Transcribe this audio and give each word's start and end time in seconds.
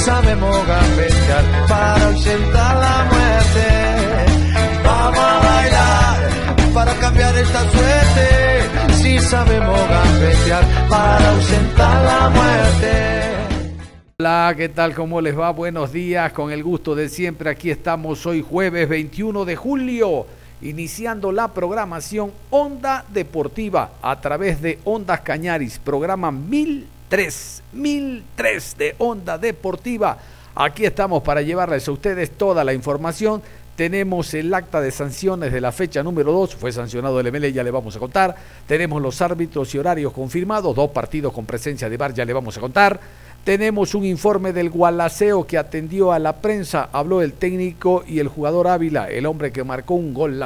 Sabemos 0.00 0.66
gambetear 0.66 1.44
para 1.68 2.06
ausentar 2.06 2.76
la 2.76 3.04
muerte. 3.12 3.66
Vamos 4.82 5.18
a 5.18 5.38
bailar 5.38 6.72
para 6.74 6.94
cambiar 6.94 7.36
esta 7.36 7.60
suerte. 7.70 8.94
Si 8.94 9.18
sabemos 9.18 9.78
gambetear 9.88 10.64
para 10.88 11.30
ausentar 11.30 12.04
la 12.04 12.30
muerte. 12.30 12.92
Hola, 14.20 14.54
¿qué 14.56 14.68
tal? 14.68 14.94
¿Cómo 14.94 15.20
les 15.20 15.38
va? 15.38 15.50
Buenos 15.50 15.92
días, 15.92 16.32
con 16.32 16.50
el 16.50 16.62
gusto 16.62 16.94
de 16.94 17.08
siempre. 17.08 17.50
Aquí 17.50 17.70
estamos 17.70 18.24
hoy 18.26 18.42
jueves 18.42 18.88
21 18.88 19.44
de 19.44 19.56
julio, 19.56 20.26
iniciando 20.62 21.32
la 21.32 21.48
programación 21.48 22.32
Onda 22.50 23.04
Deportiva 23.08 23.92
a 24.02 24.20
través 24.20 24.60
de 24.62 24.78
Ondas 24.84 25.20
Cañaris, 25.20 25.78
programa 25.78 26.30
1000 26.30 26.99
3003 27.10 28.76
de 28.78 28.94
Onda 28.98 29.36
Deportiva. 29.36 30.16
Aquí 30.54 30.86
estamos 30.86 31.22
para 31.22 31.42
llevarles 31.42 31.86
a 31.86 31.92
ustedes 31.92 32.30
toda 32.30 32.64
la 32.64 32.72
información. 32.72 33.42
Tenemos 33.76 34.32
el 34.34 34.52
acta 34.54 34.80
de 34.80 34.90
sanciones 34.90 35.52
de 35.52 35.60
la 35.60 35.72
fecha 35.72 36.02
número 36.02 36.32
2, 36.32 36.54
fue 36.54 36.70
sancionado 36.70 37.18
el 37.18 37.32
MLE, 37.32 37.52
ya 37.52 37.64
le 37.64 37.70
vamos 37.70 37.96
a 37.96 37.98
contar. 37.98 38.36
Tenemos 38.66 39.02
los 39.02 39.20
árbitros 39.22 39.74
y 39.74 39.78
horarios 39.78 40.12
confirmados, 40.12 40.74
dos 40.76 40.90
partidos 40.90 41.32
con 41.32 41.46
presencia 41.46 41.88
de 41.88 41.96
VAR, 41.96 42.14
ya 42.14 42.24
le 42.24 42.32
vamos 42.32 42.56
a 42.56 42.60
contar. 42.60 43.00
Tenemos 43.44 43.94
un 43.94 44.04
informe 44.04 44.52
del 44.52 44.68
Gualaceo 44.68 45.46
que 45.46 45.56
atendió 45.56 46.12
a 46.12 46.18
la 46.18 46.36
prensa, 46.36 46.90
habló 46.92 47.22
el 47.22 47.32
técnico 47.32 48.04
y 48.06 48.18
el 48.18 48.28
jugador 48.28 48.68
Ávila, 48.68 49.08
el 49.08 49.24
hombre 49.24 49.50
que 49.50 49.64
marcó 49.64 49.94
un 49.94 50.12
gol 50.12 50.38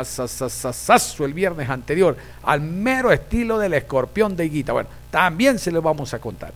el 1.24 1.34
viernes 1.34 1.68
anterior, 1.68 2.16
al 2.44 2.60
mero 2.60 3.10
estilo 3.10 3.58
del 3.58 3.74
escorpión 3.74 4.36
de 4.36 4.46
Higuita. 4.46 4.72
Bueno, 4.72 4.88
también 5.10 5.58
se 5.58 5.72
lo 5.72 5.82
vamos 5.82 6.14
a 6.14 6.20
contar. 6.20 6.52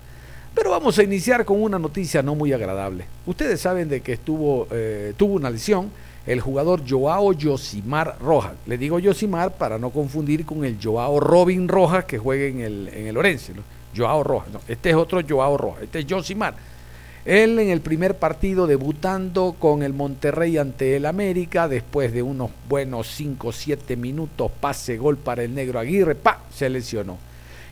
Pero 0.55 0.71
vamos 0.71 0.97
a 1.01 1.03
iniciar 1.03 1.45
con 1.45 1.61
una 1.61 1.79
noticia 1.79 2.23
no 2.23 2.37
muy 2.37 2.53
agradable. 2.53 3.05
Ustedes 3.27 3.61
saben 3.61 3.89
de 3.89 4.01
que 4.01 4.13
estuvo, 4.13 4.69
eh, 4.71 5.15
tuvo 5.17 5.35
una 5.35 5.51
lesión 5.51 5.91
el 6.25 6.41
jugador 6.41 6.83
Joao 6.89 7.33
Yosimar 7.33 8.17
Rojas. 8.21 8.53
Le 8.67 8.79
digo 8.79 9.01
Yosimar 9.01 9.55
para 9.55 9.77
no 9.77 9.91
confundir 9.91 10.47
con 10.47 10.65
el 10.65 10.79
Joao 10.81 11.19
Robin 11.19 11.67
Rojas 11.67 12.05
que 12.05 12.19
juega 12.19 12.45
en 12.45 12.61
el, 12.61 12.89
en 12.95 13.07
el 13.09 13.17
Orense. 13.17 13.55
Joao 13.99 14.23
Rojas. 14.23 14.49
este 14.69 14.91
es 14.91 14.97
otro 14.97 15.21
Joao 15.29 15.57
Rojas. 15.57 15.83
Este 15.83 15.99
es 15.99 16.07
Josimar. 16.09 16.55
Él 17.25 17.59
en 17.59 17.69
el 17.69 17.81
primer 17.81 18.17
partido 18.17 18.67
debutando 18.67 19.57
con 19.59 19.83
el 19.83 19.93
Monterrey 19.93 20.57
ante 20.57 20.97
el 20.97 21.05
América, 21.05 21.69
después 21.69 22.13
de 22.13 22.23
unos 22.23 22.51
buenos 22.69 23.09
5 23.09 23.49
o 23.49 23.53
7 23.53 23.97
minutos, 23.97 24.51
pase 24.61 24.97
gol 24.97 25.19
para 25.19 25.43
el 25.43 25.55
negro 25.55 25.79
Aguirre, 25.79 26.15
pa, 26.15 26.41
se 26.55 26.71
lesionó. 26.71 27.19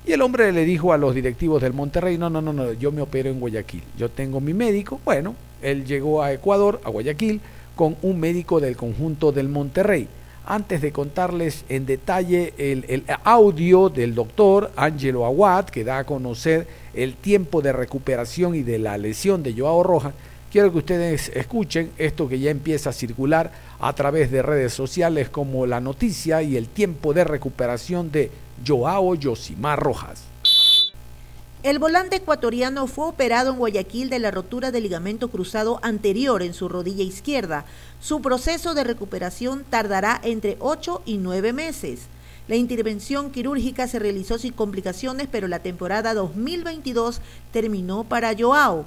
Y 0.05 0.13
el 0.13 0.21
hombre 0.21 0.53
le 0.53 0.65
dijo 0.65 0.93
a 0.93 0.99
los 0.99 1.15
directivos 1.15 1.63
del 1.63 1.73
Monterrey, 1.73 2.19
no, 2.19 2.29
no, 2.29 2.43
no, 2.43 2.53
no, 2.53 2.73
yo 2.75 2.93
me 2.93 3.01
opero 3.01 3.31
en 3.31 3.41
Guayaquil, 3.41 3.83
yo 3.97 4.11
tengo 4.11 4.41
mi 4.41 4.53
médico. 4.53 5.01
Bueno, 5.05 5.35
él 5.63 5.87
llegó 5.87 6.23
a 6.23 6.33
Ecuador, 6.33 6.81
a 6.85 6.91
Guayaquil, 6.91 7.41
con 7.75 7.97
un 8.03 8.21
médico 8.21 8.61
del 8.61 8.77
conjunto 8.77 9.33
del 9.33 9.49
Monterrey 9.49 10.09
antes 10.47 10.81
de 10.81 10.93
contarles 10.93 11.65
en 11.69 11.87
detalle 11.87 12.55
el, 12.57 13.05
audio 13.25 13.89
del 13.89 14.15
doctor 14.15 14.71
Angelo 14.77 15.27
Aguad, 15.27 15.67
que 15.67 15.85
da 15.85 15.99
a 15.99 16.05
conocer 16.05 16.67
el 16.95 17.15
tiempo 17.17 17.61
de 17.61 17.73
recuperación 17.73 18.55
y 18.55 18.63
de 18.63 18.79
la 18.79 18.97
lesión 18.97 19.43
de 19.43 19.55
Joao 19.55 19.83
Rojas, 19.83 20.15
quiero 20.51 20.71
que 20.71 20.79
ustedes 20.79 21.31
escuchen 21.35 21.91
esto 21.99 22.29
que 22.29 22.39
ya 22.39 22.51
empieza 22.51 22.91
a 22.91 22.93
circular 22.93 23.51
a 23.81 23.93
través 23.93 24.31
de 24.31 24.43
redes 24.43 24.73
sociales 24.73 25.29
como 25.29 25.67
la 25.67 25.81
noticia 25.81 26.43
y 26.43 26.57
el 26.57 26.69
tiempo 26.69 27.13
de 27.13 27.25
recuperación 27.25 28.13
de 28.13 28.31
Joao 28.65 29.17
Yosimar 29.17 29.81
Rojas. 29.81 30.23
El 31.67 31.81
volante 31.81 32.15
ecuatoriano 32.15 32.87
fue 32.87 33.09
operado 33.09 33.51
en 33.51 33.59
Guayaquil 33.59 34.09
de 34.09 34.21
la 34.21 34.31
rotura 34.31 34.71
del 34.71 34.85
ligamento 34.85 35.27
cruzado 35.27 35.81
anterior 35.83 36.45
en 36.45 36.55
su 36.55 36.69
rodilla 36.69 37.03
izquierda. 37.03 37.65
Su 38.01 38.23
proceso 38.23 38.73
de 38.73 38.85
recuperación 38.85 39.65
tardará 39.69 40.21
entre 40.23 40.59
8 40.61 41.03
y 41.07 41.17
9 41.19 41.53
meses. 41.53 42.03
La 42.47 42.55
intervención 42.55 43.33
quirúrgica 43.33 43.89
se 43.89 43.99
realizó 43.99 44.39
sin 44.39 44.53
complicaciones, 44.53 45.27
pero 45.29 45.49
la 45.49 45.59
temporada 45.59 46.15
2022 46.15 47.21
terminó 47.53 48.05
para 48.05 48.33
Joao. 48.39 48.87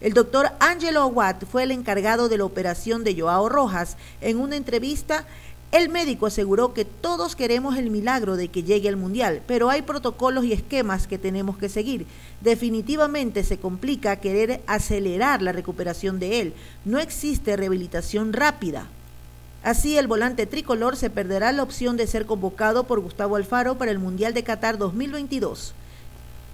El 0.00 0.12
doctor 0.12 0.50
Angelo 0.58 1.02
Aguat 1.02 1.44
fue 1.46 1.62
el 1.62 1.70
encargado 1.70 2.28
de 2.28 2.36
la 2.36 2.46
operación 2.46 3.04
de 3.04 3.18
Joao 3.18 3.48
Rojas. 3.48 3.96
En 4.20 4.40
una 4.40 4.56
entrevista, 4.56 5.24
el 5.72 5.88
médico 5.88 6.26
aseguró 6.26 6.72
que 6.72 6.84
todos 6.84 7.36
queremos 7.36 7.76
el 7.76 7.90
milagro 7.90 8.36
de 8.36 8.48
que 8.48 8.62
llegue 8.62 8.88
al 8.88 8.96
Mundial, 8.96 9.42
pero 9.46 9.68
hay 9.68 9.82
protocolos 9.82 10.44
y 10.44 10.52
esquemas 10.52 11.06
que 11.06 11.18
tenemos 11.18 11.58
que 11.58 11.68
seguir. 11.68 12.06
Definitivamente 12.40 13.42
se 13.44 13.58
complica 13.58 14.16
querer 14.16 14.62
acelerar 14.66 15.42
la 15.42 15.52
recuperación 15.52 16.18
de 16.18 16.40
él. 16.40 16.54
No 16.84 16.98
existe 16.98 17.56
rehabilitación 17.56 18.32
rápida. 18.32 18.86
Así, 19.62 19.98
el 19.98 20.06
volante 20.06 20.46
tricolor 20.46 20.96
se 20.96 21.10
perderá 21.10 21.50
la 21.50 21.64
opción 21.64 21.96
de 21.96 22.06
ser 22.06 22.24
convocado 22.24 22.84
por 22.84 23.00
Gustavo 23.00 23.34
Alfaro 23.34 23.76
para 23.76 23.90
el 23.90 23.98
Mundial 23.98 24.32
de 24.32 24.44
Qatar 24.44 24.78
2022. 24.78 25.74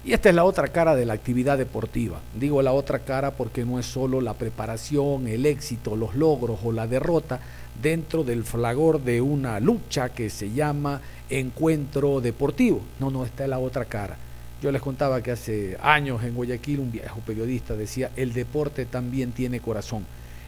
Y 0.05 0.11
esta 0.11 0.27
es 0.27 0.35
la 0.35 0.43
otra 0.43 0.67
cara 0.67 0.95
de 0.95 1.05
la 1.05 1.13
actividad 1.13 1.57
deportiva. 1.57 2.19
Digo 2.37 2.61
la 2.61 2.73
otra 2.73 2.99
cara 2.99 3.31
porque 3.31 3.63
no 3.63 3.79
es 3.79 3.85
solo 3.85 4.19
la 4.19 4.33
preparación, 4.33 5.27
el 5.27 5.45
éxito, 5.45 5.95
los 5.95 6.13
logros 6.15 6.59
o 6.65 6.73
la 6.73 6.87
derrota 6.87 7.39
dentro 7.81 8.25
del 8.25 8.43
flagor 8.43 9.01
de 9.01 9.21
una 9.21 9.61
lucha 9.61 10.09
que 10.09 10.29
se 10.29 10.51
llama 10.51 10.99
encuentro 11.29 12.19
deportivo. 12.19 12.81
No, 12.99 13.11
no, 13.11 13.23
está 13.23 13.47
la 13.47 13.59
otra 13.59 13.85
cara. 13.85 14.17
Yo 14.61 14.73
les 14.73 14.81
contaba 14.81 15.21
que 15.21 15.31
hace 15.31 15.77
años 15.81 16.21
en 16.23 16.35
Guayaquil 16.35 16.81
un 16.81 16.91
viejo 16.91 17.21
periodista 17.25 17.73
decía, 17.75 18.11
el 18.17 18.33
deporte 18.33 18.85
también 18.85 19.31
tiene 19.31 19.61
corazón. 19.61 20.05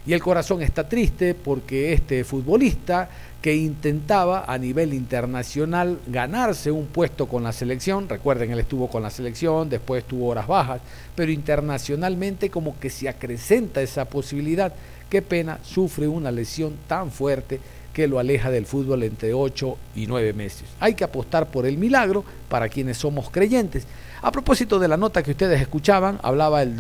Y 0.08 0.14
el 0.14 0.22
corazón 0.22 0.62
está 0.62 0.88
triste 0.88 1.34
porque 1.34 1.94
este 1.94 2.24
futbolista 2.24 3.10
que 3.42 3.56
intentaba 3.56 4.46
a 4.48 4.58
nivel 4.58 4.94
internacional 4.94 6.00
ganarse 6.08 6.72
un 6.72 6.86
puesto 6.88 7.28
con 7.28 7.44
la 7.44 7.52
selección, 7.52 8.10
recuerden, 8.10 8.52
él 8.52 8.60
estuvo 8.60 8.88
con 8.88 9.04
la 9.04 9.10
selección, 9.10 9.70
después 9.70 10.04
tuvo 10.04 10.28
horas 10.30 10.48
bajas, 10.48 10.82
pero 11.16 11.32
internacionalmente 11.32 12.50
como 12.50 12.80
que 12.80 12.90
se 12.90 13.10
acrecenta 13.10 13.82
esa 13.82 14.06
posibilidad. 14.06 14.74
Qué 15.10 15.22
pena, 15.22 15.60
sufre 15.64 16.08
una 16.08 16.32
lesión 16.32 16.76
tan 16.88 17.12
fuerte 17.12 17.60
que 17.94 18.08
lo 18.08 18.20
aleja 18.20 18.52
del 18.52 18.66
fútbol 18.66 19.04
entre 19.04 19.34
8 19.34 19.78
y 19.96 20.06
9 20.06 20.34
meses. 20.34 20.66
Hay 20.80 20.96
que 20.96 21.04
apostar 21.04 21.50
por 21.50 21.66
el 21.66 21.78
milagro 21.78 22.26
para 22.50 22.68
quienes 22.68 22.98
somos 22.98 23.30
creyentes. 23.30 23.88
A 24.26 24.32
propósito 24.32 24.80
de 24.80 24.88
la 24.88 24.98
nota 24.98 25.22
que 25.22 25.30
ustedes 25.30 25.62
escuchaban, 25.62 26.18
hablaba 26.24 26.64
el, 26.64 26.76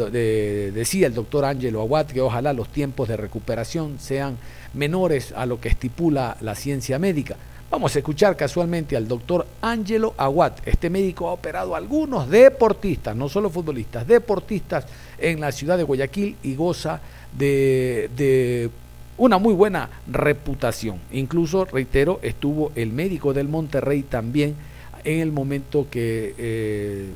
decía 0.74 1.06
el 1.06 1.14
doctor 1.14 1.46
Ángelo 1.46 1.80
Aguat 1.80 2.12
que 2.12 2.20
ojalá 2.20 2.54
los 2.54 2.70
tiempos 2.70 3.08
de 3.08 3.18
recuperación 3.18 4.00
sean 4.00 4.40
menores 4.74 5.32
a 5.32 5.46
lo 5.46 5.62
que 5.62 5.70
estipula 5.70 6.38
la 6.42 6.56
ciencia 6.56 6.98
médica. 6.98 7.36
Vamos 7.70 7.96
a 7.96 8.00
escuchar 8.00 8.36
casualmente 8.36 8.98
al 8.98 9.08
doctor 9.08 9.46
Ángelo 9.62 10.16
Aguat. 10.18 10.68
Este 10.68 10.90
médico 10.90 11.30
ha 11.30 11.34
operado 11.34 11.76
a 11.76 11.78
algunos 11.78 12.28
deportistas, 12.32 13.16
no 13.16 13.30
solo 13.30 13.52
futbolistas, 13.52 14.08
deportistas 14.08 14.88
en 15.20 15.40
la 15.40 15.52
ciudad 15.52 15.78
de 15.78 15.84
Guayaquil 15.84 16.38
y 16.42 16.56
goza 16.56 17.00
de, 17.32 18.72
una 19.20 19.38
muy 19.38 19.54
buena 19.54 19.92
reputación. 20.12 20.98
Incluso, 21.12 21.66
reitero, 21.66 22.20
estuvo 22.24 22.72
el 22.74 22.92
médico 22.92 23.36
del 23.36 23.50
Monterrey 23.50 24.02
también 24.02 24.56
en 25.04 25.20
el 25.20 25.32
momento 25.32 25.86
que 25.92 26.34
eh, 26.40 27.10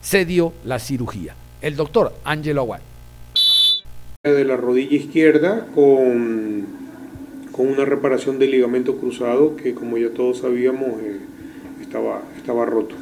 se 0.00 0.24
dio 0.24 0.52
la 0.64 0.78
cirugía. 0.78 1.34
El 1.60 1.76
doctor 1.76 2.12
Angelo 2.24 2.62
Aguad. 2.62 2.80
De 4.24 4.44
la 4.44 4.56
rodilla 4.56 4.96
izquierda 4.96 5.66
con, 5.74 6.66
con 7.52 7.68
una 7.68 7.84
reparación 7.84 8.38
del 8.38 8.50
ligamento 8.50 8.96
cruzado 8.96 9.56
que 9.56 9.74
como 9.74 9.96
ya 9.98 10.10
todos 10.10 10.38
sabíamos 10.38 11.00
eh, 11.00 11.18
estaba, 11.80 12.22
estaba 12.36 12.66
roto. 12.66 12.94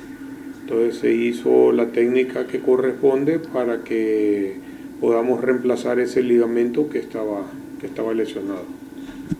Entonces 0.62 0.98
se 0.98 1.12
hizo 1.12 1.72
la 1.72 1.86
técnica 1.86 2.46
que 2.46 2.60
corresponde 2.60 3.38
para 3.38 3.84
que 3.84 4.56
podamos 5.00 5.40
reemplazar 5.40 6.00
ese 6.00 6.22
ligamento 6.22 6.88
que 6.88 6.98
estaba, 6.98 7.42
que 7.80 7.86
estaba 7.86 8.14
lesionado. 8.14 8.64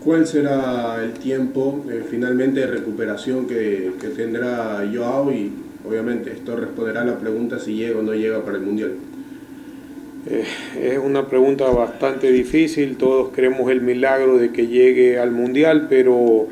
¿Cuál 0.01 0.27
será 0.27 1.03
el 1.03 1.15
tiempo 1.15 1.85
eh, 1.91 2.05
finalmente 2.09 2.61
de 2.61 2.67
recuperación 2.67 3.47
que, 3.47 3.93
tendrá 4.17 4.89
Joao? 4.93 5.33
Y 5.33 5.53
obviamente 5.87 6.33
esto 6.33 6.57
responderá 6.57 7.03
a 7.03 7.05
la 7.05 7.19
pregunta 7.19 7.59
si 7.59 7.75
llega 7.75 7.99
o 7.99 8.03
no 8.03 8.15
llega 8.15 8.45
para 8.45 8.57
el 8.57 8.63
Mundial. 8.63 8.93
Eh, 10.29 10.45
es 10.83 10.99
una 10.99 11.29
pregunta 11.29 11.67
bastante 11.71 12.33
difícil, 12.33 12.97
todos 12.97 13.33
queremos 13.33 13.71
el 13.71 13.81
milagro 13.81 14.39
de 14.39 14.51
que 14.51 14.67
llegue 14.67 15.19
al 15.19 15.31
Mundial, 15.31 15.87
pero 15.89 16.49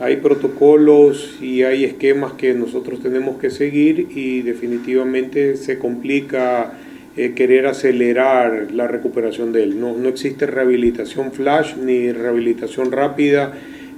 hay 0.00 0.16
protocolos 0.16 1.38
y 1.40 1.62
hay 1.62 1.84
esquemas 1.84 2.32
que 2.32 2.52
nosotros 2.52 3.00
tenemos 3.00 3.38
que 3.38 3.50
seguir 3.50 4.08
y 4.14 4.42
definitivamente 4.42 5.56
se 5.56 5.78
complica 5.78 6.74
eh, 7.16 7.32
querer 7.34 7.66
acelerar 7.66 8.72
la 8.72 8.88
recuperación 8.88 9.52
de 9.52 9.62
él. 9.62 9.80
No, 9.80 9.96
no 9.96 10.08
existe 10.08 10.46
rehabilitación 10.46 11.32
flash 11.32 11.76
ni 11.76 12.10
rehabilitación 12.10 12.90
rápida. 12.90 13.52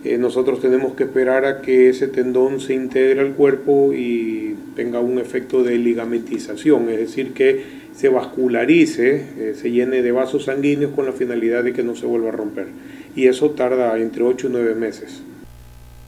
Eh, 0.07 0.19
nosotros 0.19 0.61
tenemos 0.61 0.95
que 0.95 1.03
esperar 1.03 1.45
a 1.45 1.61
que 1.61 1.89
ese 1.89 2.07
tendón 2.07 2.61
se 2.61 2.75
integre 2.75 3.21
al 3.21 3.33
cuerpo 3.33 3.93
y 3.93 4.55
tenga 4.77 5.01
un 5.01 5.19
efecto 5.19 5.65
de 5.65 5.79
ligamentización, 5.79 6.89
es 6.91 6.99
decir, 6.99 7.35
que 7.35 7.87
se 7.93 8.09
vascularice, 8.09 9.17
eh, 9.37 9.55
se 9.61 9.73
llene 9.73 10.03
de 10.03 10.13
vasos 10.13 10.45
sanguíneos 10.45 10.93
con 10.95 11.07
la 11.07 11.13
finalidad 11.13 11.65
de 11.65 11.73
que 11.73 11.83
no 11.83 11.97
se 11.97 12.07
vuelva 12.07 12.29
a 12.29 12.33
romper. 12.33 12.69
Y 13.17 13.27
eso 13.27 13.51
tarda 13.51 13.99
entre 13.99 14.23
8 14.23 14.47
y 14.47 14.51
9 14.53 14.75
meses. 14.77 15.23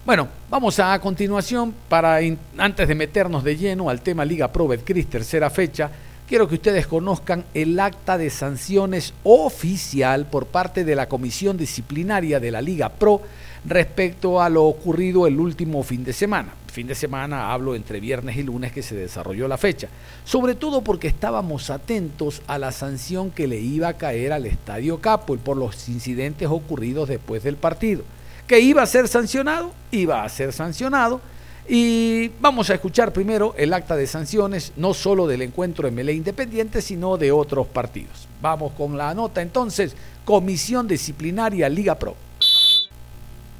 Bueno, 0.07 0.29
vamos 0.49 0.79
a, 0.79 0.97
continuación 1.01 1.75
para 1.89 2.21
antes 2.57 2.87
de 2.87 2.95
meternos 2.95 3.43
de 3.43 3.57
lleno 3.57 3.91
al 3.91 4.01
tema 4.01 4.25
Liga 4.25 4.53
Pro 4.53 4.69
Betcris 4.69 5.09
tercera 5.09 5.51
fecha 5.51 5.91
quiero 6.29 6.47
que 6.47 6.57
ustedes 6.57 6.87
conozcan 6.87 7.45
el 7.55 7.81
acta 7.81 8.19
de 8.19 8.29
sanciones 8.29 9.15
oficial 9.25 10.27
por 10.27 10.47
parte 10.47 10.85
de 10.85 10.95
la 10.95 11.09
Comisión 11.09 11.57
Disciplinaria 11.57 12.39
de 12.39 12.51
la 12.51 12.61
Liga 12.61 12.91
Pro 12.91 13.23
respecto 13.65 14.41
a 14.41 14.51
lo 14.51 14.65
ocurrido 14.65 15.27
el 15.27 15.41
último 15.41 15.83
fin 15.83 16.05
de 16.05 16.13
semana. 16.13 16.53
Fin 16.71 16.87
de 16.87 16.95
semana 16.95 17.51
hablo 17.51 17.75
entre 17.75 17.99
viernes 17.99 18.37
y 18.37 18.43
lunes 18.43 18.73
que 18.73 18.83
se 18.83 18.95
desarrolló 18.95 19.49
la 19.49 19.57
fecha, 19.57 19.89
sobre 20.25 20.55
todo 20.55 20.83
porque 20.83 21.09
estábamos 21.09 21.71
atentos 21.71 22.43
a 22.47 22.59
la 22.59 22.73
sanción 22.73 23.31
que 23.31 23.47
le 23.47 23.59
iba 23.59 23.89
a 23.89 23.97
caer 23.97 24.35
al 24.35 24.45
Estadio 24.45 25.01
Capo 25.01 25.39
por 25.39 25.57
los 25.57 25.89
incidentes 25.89 26.49
ocurridos 26.49 27.09
después 27.09 27.43
del 27.43 27.57
partido. 27.57 28.03
Que 28.47 28.61
iba 28.61 28.83
a 28.83 28.87
ser 28.87 29.09
sancionado, 29.09 29.73
iba 29.91 30.23
a 30.23 30.29
ser 30.29 30.53
sancionado 30.53 31.23
y 31.69 32.29
vamos 32.41 32.71
a 32.71 32.75
escuchar 32.75 33.13
primero 33.13 33.55
el 33.59 33.75
acta 33.75 33.95
de 33.95 34.07
sanciones, 34.07 34.73
no 34.77 34.95
solo 34.95 35.27
del 35.27 35.43
encuentro 35.43 35.91
MLE 35.93 36.15
Independiente, 36.15 36.81
sino 36.81 37.19
de 37.19 37.31
otros 37.31 37.67
partidos. 37.67 38.27
Vamos 38.41 38.73
con 38.73 38.97
la 38.97 39.13
nota 39.13 39.43
entonces, 39.43 39.95
Comisión 40.25 40.89
Disciplinaria 40.89 41.69
Liga 41.69 41.97
Pro. 41.97 42.17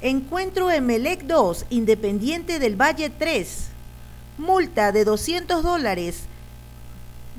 Encuentro 0.01 0.71
Emelec 0.71 1.23
2, 1.23 1.65
Independiente 1.69 2.57
del 2.57 2.81
Valle 2.81 3.11
3. 3.11 3.67
Multa 4.39 4.91
de 4.91 5.05
200 5.05 5.61
dólares. 5.61 6.23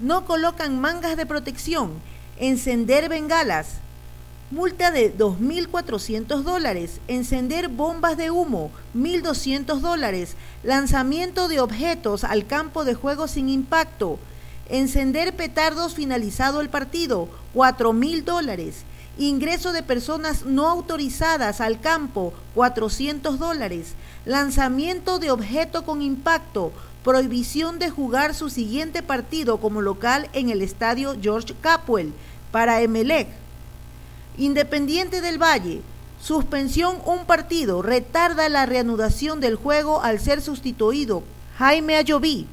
No 0.00 0.24
colocan 0.24 0.80
mangas 0.80 1.16
de 1.16 1.26
protección. 1.26 1.94
Encender 2.38 3.08
bengalas. 3.08 3.80
Multa 4.50 4.90
de 4.90 5.16
2.400 5.16 6.42
dólares. 6.42 7.00
Encender 7.06 7.68
bombas 7.68 8.16
de 8.16 8.32
humo. 8.32 8.72
1.200 8.96 9.78
dólares. 9.78 10.34
Lanzamiento 10.64 11.46
de 11.46 11.60
objetos 11.60 12.24
al 12.24 12.48
campo 12.48 12.84
de 12.84 12.94
juego 12.94 13.28
sin 13.28 13.48
impacto. 13.48 14.18
Encender 14.68 15.36
petardos 15.36 15.94
finalizado 15.94 16.60
el 16.60 16.68
partido. 16.68 17.28
4.000 17.54 18.24
dólares. 18.24 18.82
Ingreso 19.18 19.70
de 19.70 19.84
personas 19.84 20.44
no 20.44 20.66
autorizadas 20.68 21.60
al 21.60 21.80
campo. 21.80 22.32
400 22.56 23.38
dólares. 23.38 23.94
Lanzamiento 24.24 25.20
de 25.20 25.30
objeto 25.30 25.84
con 25.84 26.02
impacto. 26.02 26.72
Prohibición 27.04 27.78
de 27.78 27.88
jugar 27.88 28.34
su 28.34 28.50
siguiente 28.50 29.04
partido 29.04 29.58
como 29.58 29.80
local 29.80 30.28
en 30.32 30.50
el 30.50 30.60
estadio 30.60 31.14
George 31.22 31.54
Capwell 31.62 32.12
para 32.50 32.80
Emelec 32.80 33.28
Independiente 34.38 35.20
del 35.20 35.42
Valle, 35.42 35.82
suspensión 36.20 36.96
un 37.04 37.26
partido, 37.26 37.82
retarda 37.82 38.48
la 38.48 38.66
reanudación 38.66 39.40
del 39.40 39.56
juego 39.56 40.02
al 40.02 40.20
ser 40.20 40.40
sustituido. 40.40 41.22
Jaime 41.58 41.96
Ayoví. 41.96 42.46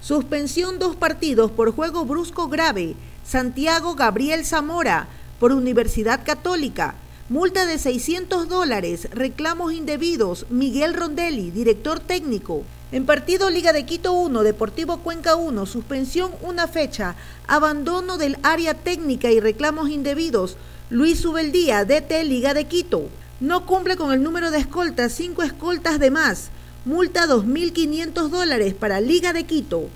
Suspensión 0.00 0.78
dos 0.78 0.96
partidos 0.96 1.50
por 1.50 1.72
juego 1.72 2.04
brusco 2.04 2.48
grave. 2.48 2.94
Santiago 3.24 3.94
Gabriel 3.94 4.44
Zamora, 4.44 5.08
por 5.38 5.52
Universidad 5.52 6.24
Católica. 6.24 6.96
Multa 7.30 7.64
de 7.64 7.78
600 7.78 8.48
dólares, 8.48 9.08
reclamos 9.12 9.72
indebidos. 9.72 10.46
Miguel 10.50 10.94
Rondelli, 10.94 11.50
director 11.50 12.00
técnico. 12.00 12.64
En 12.92 13.06
partido 13.06 13.48
Liga 13.50 13.72
de 13.72 13.86
Quito 13.86 14.12
1, 14.12 14.42
Deportivo 14.42 14.98
Cuenca 14.98 15.34
1, 15.34 15.64
suspensión 15.64 16.32
una 16.42 16.68
fecha, 16.68 17.16
abandono 17.46 18.18
del 18.18 18.36
área 18.42 18.74
técnica 18.74 19.30
y 19.30 19.40
reclamos 19.40 19.88
indebidos. 19.88 20.58
Luis 20.90 21.20
Subeldía, 21.20 21.86
DT 21.86 22.24
Liga 22.24 22.52
de 22.52 22.66
Quito. 22.66 23.08
No 23.40 23.64
cumple 23.64 23.96
con 23.96 24.12
el 24.12 24.22
número 24.22 24.50
de 24.50 24.58
escoltas, 24.58 25.14
cinco 25.14 25.42
escoltas 25.42 25.98
de 25.98 26.10
más. 26.10 26.50
Multa 26.84 27.26
2.500 27.26 28.28
dólares 28.28 28.74
para 28.74 29.00
Liga 29.00 29.32
de 29.32 29.44
Quito. 29.44 29.88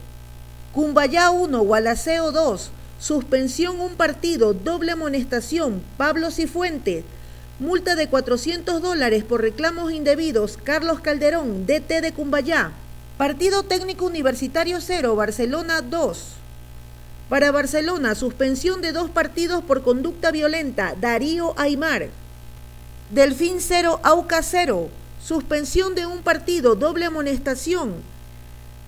Cumbayá 0.73 1.31
1, 1.31 1.61
Gualaceo 1.61 2.33
2. 2.33 2.71
Suspensión 2.99 3.83
un 3.83 3.97
partido, 3.97 4.55
doble 4.55 4.93
amonestación. 4.93 5.83
Pablo 5.99 6.31
Cifuente. 6.31 7.05
Multa 7.59 7.95
de 7.95 8.09
400 8.09 8.81
dólares 8.81 9.25
por 9.25 9.43
reclamos 9.43 9.93
indebidos. 9.93 10.57
Carlos 10.57 11.01
Calderón, 11.01 11.67
DT 11.67 12.01
de 12.01 12.13
Cumbayá. 12.13 12.73
Partido 13.19 13.63
técnico 13.63 14.07
universitario 14.07 14.81
0, 14.81 15.15
Barcelona 15.17 15.83
2. 15.83 16.38
Para 17.29 17.53
Barcelona, 17.53 18.15
suspensión 18.15 18.81
de 18.81 18.93
dos 18.93 19.11
partidos 19.11 19.63
por 19.63 19.83
conducta 19.83 20.31
violenta. 20.31 20.95
Darío 20.99 21.53
Aymar. 21.59 22.09
Delfín 23.11 23.61
0, 23.61 24.01
Auca 24.03 24.43
0. 24.43 24.89
Suspensión 25.23 25.95
de 25.95 26.07
un 26.07 26.23
partido, 26.23 26.75
doble 26.75 27.05
amonestación. 27.05 27.97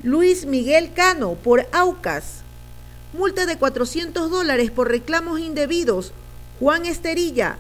Luis 0.03 0.47
Miguel 0.47 0.93
Cano 0.95 1.35
por 1.35 1.67
Aucas. 1.73 2.41
Multa 3.13 3.45
de 3.45 3.59
400 3.59 4.31
dólares 4.31 4.71
por 4.71 4.89
reclamos 4.89 5.39
indebidos. 5.39 6.13
Juan 6.61 6.87
Esterilla, 6.87 7.59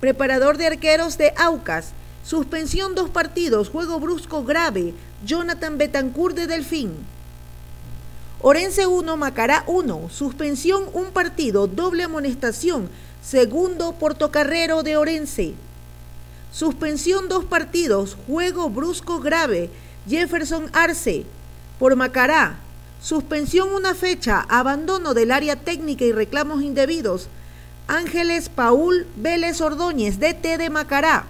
preparador 0.00 0.58
de 0.58 0.66
arqueros 0.66 1.16
de 1.16 1.32
Aucas. 1.36 1.92
Suspensión 2.24 2.94
dos 2.94 3.08
partidos, 3.08 3.70
juego 3.70 4.00
brusco 4.00 4.44
grave. 4.44 4.92
Jonathan 5.24 5.78
Betancourt 5.78 6.36
de 6.36 6.46
Delfín. 6.46 6.92
Orense 8.40 8.86
1, 8.86 9.16
Macará 9.16 9.64
1, 9.66 10.10
suspensión 10.10 10.84
un 10.92 11.06
partido, 11.06 11.66
doble 11.66 12.04
amonestación, 12.04 12.88
segundo 13.20 13.94
Portocarrero 13.94 14.84
de 14.84 14.96
Orense. 14.96 15.54
Suspensión 16.52 17.28
dos 17.28 17.44
partidos, 17.44 18.16
juego 18.28 18.70
brusco 18.70 19.18
grave, 19.18 19.70
Jefferson 20.08 20.70
Arce, 20.72 21.26
por 21.80 21.96
Macará. 21.96 22.60
Suspensión 23.02 23.72
una 23.74 23.96
fecha, 23.96 24.46
abandono 24.48 25.14
del 25.14 25.32
área 25.32 25.56
técnica 25.56 26.04
y 26.04 26.12
reclamos 26.12 26.62
indebidos. 26.62 27.28
Ángeles 27.88 28.48
Paul 28.48 29.04
Vélez 29.16 29.60
Ordóñez, 29.60 30.20
DT 30.20 30.58
de 30.58 30.70
Macará. 30.70 31.26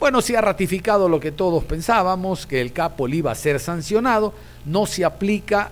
Bueno, 0.00 0.20
se 0.20 0.36
ha 0.36 0.40
ratificado 0.40 1.08
lo 1.08 1.20
que 1.20 1.30
todos 1.30 1.62
pensábamos, 1.62 2.44
que 2.44 2.60
el 2.60 2.72
capo 2.72 3.06
iba 3.06 3.30
a 3.30 3.36
ser 3.36 3.60
sancionado, 3.60 4.34
no 4.64 4.86
se 4.86 5.04
aplica 5.04 5.70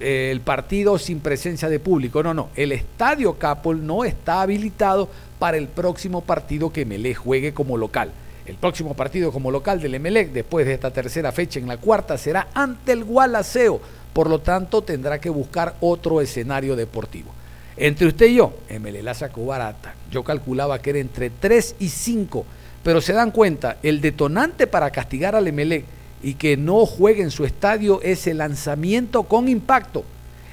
el 0.00 0.40
partido 0.40 0.98
sin 0.98 1.20
presencia 1.20 1.68
de 1.68 1.78
público. 1.78 2.22
No, 2.22 2.34
no, 2.34 2.48
el 2.56 2.72
estadio 2.72 3.34
Capol 3.34 3.86
no 3.86 4.04
está 4.04 4.42
habilitado 4.42 5.08
para 5.38 5.56
el 5.56 5.68
próximo 5.68 6.22
partido 6.22 6.72
que 6.72 6.84
Melec 6.84 7.16
juegue 7.16 7.52
como 7.52 7.76
local. 7.76 8.10
El 8.46 8.56
próximo 8.56 8.94
partido 8.94 9.30
como 9.30 9.50
local 9.50 9.80
del 9.80 9.94
Emelec, 9.94 10.32
después 10.32 10.66
de 10.66 10.74
esta 10.74 10.90
tercera 10.90 11.30
fecha 11.30 11.60
en 11.60 11.68
la 11.68 11.76
cuarta, 11.76 12.18
será 12.18 12.48
ante 12.54 12.92
el 12.92 13.04
Gualaceo. 13.04 13.80
Por 14.12 14.28
lo 14.28 14.40
tanto, 14.40 14.82
tendrá 14.82 15.20
que 15.20 15.30
buscar 15.30 15.76
otro 15.80 16.20
escenario 16.20 16.74
deportivo. 16.74 17.30
Entre 17.76 18.08
usted 18.08 18.26
y 18.26 18.34
yo, 18.34 18.54
Emelec 18.68 19.04
la 19.04 19.14
sacó 19.14 19.46
barata. 19.46 19.94
Yo 20.10 20.24
calculaba 20.24 20.80
que 20.80 20.90
era 20.90 20.98
entre 20.98 21.30
3 21.30 21.76
y 21.78 21.88
5. 21.88 22.44
Pero 22.82 23.00
se 23.00 23.12
dan 23.12 23.30
cuenta, 23.30 23.76
el 23.82 24.00
detonante 24.00 24.66
para 24.66 24.90
castigar 24.90 25.36
al 25.36 25.46
Emelec 25.46 25.84
y 26.22 26.34
que 26.34 26.56
no 26.56 26.86
juegue 26.86 27.22
en 27.22 27.30
su 27.30 27.44
estadio 27.44 28.00
ese 28.02 28.34
lanzamiento 28.34 29.24
con 29.24 29.48
impacto. 29.48 30.04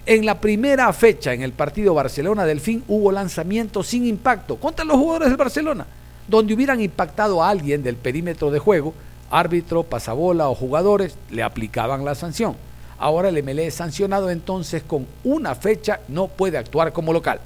En 0.05 0.25
la 0.25 0.39
primera 0.39 0.91
fecha, 0.93 1.33
en 1.33 1.41
el 1.41 1.51
partido 1.51 1.93
Barcelona-Delfín, 1.93 2.83
hubo 2.87 3.11
lanzamiento 3.11 3.83
sin 3.83 4.05
impacto 4.05 4.55
contra 4.55 4.85
los 4.85 4.97
jugadores 4.97 5.27
del 5.27 5.37
Barcelona, 5.37 5.85
donde 6.27 6.53
hubieran 6.53 6.79
impactado 6.79 7.43
a 7.43 7.49
alguien 7.49 7.83
del 7.83 7.97
perímetro 7.97 8.49
de 8.49 8.59
juego, 8.59 8.93
árbitro, 9.29 9.83
pasabola 9.83 10.47
o 10.47 10.55
jugadores, 10.55 11.17
le 11.29 11.43
aplicaban 11.43 12.05
la 12.05 12.15
sanción. 12.15 12.55
Ahora 12.97 13.29
el 13.29 13.43
MLE 13.43 13.67
es 13.67 13.75
sancionado 13.75 14.29
entonces 14.29 14.81
con 14.81 15.05
una 15.23 15.55
fecha, 15.55 15.99
no 16.07 16.27
puede 16.27 16.57
actuar 16.57 16.93
como 16.93 17.11
local. 17.11 17.41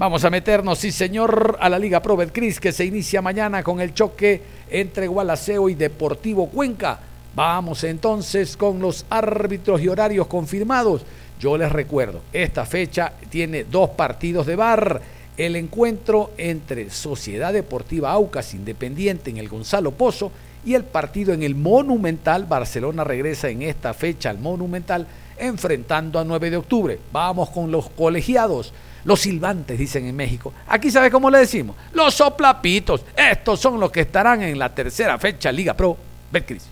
Vamos 0.00 0.24
a 0.24 0.30
meternos, 0.30 0.78
sí 0.78 0.92
señor, 0.92 1.58
a 1.60 1.68
la 1.68 1.78
Liga 1.78 2.00
Pro 2.00 2.16
Betcris 2.16 2.58
que 2.58 2.72
se 2.72 2.86
inicia 2.86 3.20
mañana 3.20 3.62
con 3.62 3.82
el 3.82 3.92
choque 3.92 4.40
entre 4.70 5.06
Gualaceo 5.06 5.68
y 5.68 5.74
Deportivo 5.74 6.48
Cuenca. 6.48 6.98
Vamos 7.34 7.84
entonces 7.84 8.56
con 8.56 8.78
los 8.78 9.04
árbitros 9.10 9.82
y 9.82 9.88
horarios 9.88 10.26
confirmados. 10.26 11.02
Yo 11.38 11.58
les 11.58 11.70
recuerdo, 11.70 12.22
esta 12.32 12.64
fecha 12.64 13.12
tiene 13.28 13.64
dos 13.64 13.90
partidos 13.90 14.46
de 14.46 14.56
bar. 14.56 15.02
El 15.36 15.54
encuentro 15.54 16.30
entre 16.38 16.88
Sociedad 16.88 17.52
Deportiva 17.52 18.10
Aucas 18.10 18.54
Independiente 18.54 19.28
en 19.28 19.36
el 19.36 19.50
Gonzalo 19.50 19.90
Pozo 19.90 20.32
y 20.64 20.72
el 20.72 20.84
partido 20.84 21.34
en 21.34 21.42
el 21.42 21.54
Monumental. 21.54 22.46
Barcelona 22.46 23.04
regresa 23.04 23.50
en 23.50 23.60
esta 23.60 23.92
fecha 23.92 24.30
al 24.30 24.38
Monumental 24.38 25.06
enfrentando 25.40 26.18
a 26.18 26.24
9 26.24 26.50
de 26.50 26.56
octubre. 26.56 26.98
Vamos 27.12 27.50
con 27.50 27.70
los 27.70 27.90
colegiados. 27.90 28.72
Los 29.04 29.20
silbantes, 29.20 29.78
dicen 29.78 30.06
en 30.06 30.14
México. 30.14 30.52
Aquí, 30.68 30.90
¿sabe 30.90 31.10
cómo 31.10 31.30
le 31.30 31.38
decimos? 31.38 31.74
Los 31.92 32.14
soplapitos. 32.14 33.02
Estos 33.16 33.58
son 33.58 33.80
los 33.80 33.90
que 33.90 34.02
estarán 34.02 34.42
en 34.42 34.58
la 34.58 34.74
tercera 34.74 35.18
fecha 35.18 35.50
Liga 35.50 35.74
Pro. 35.74 35.96
Betcris. 36.30 36.66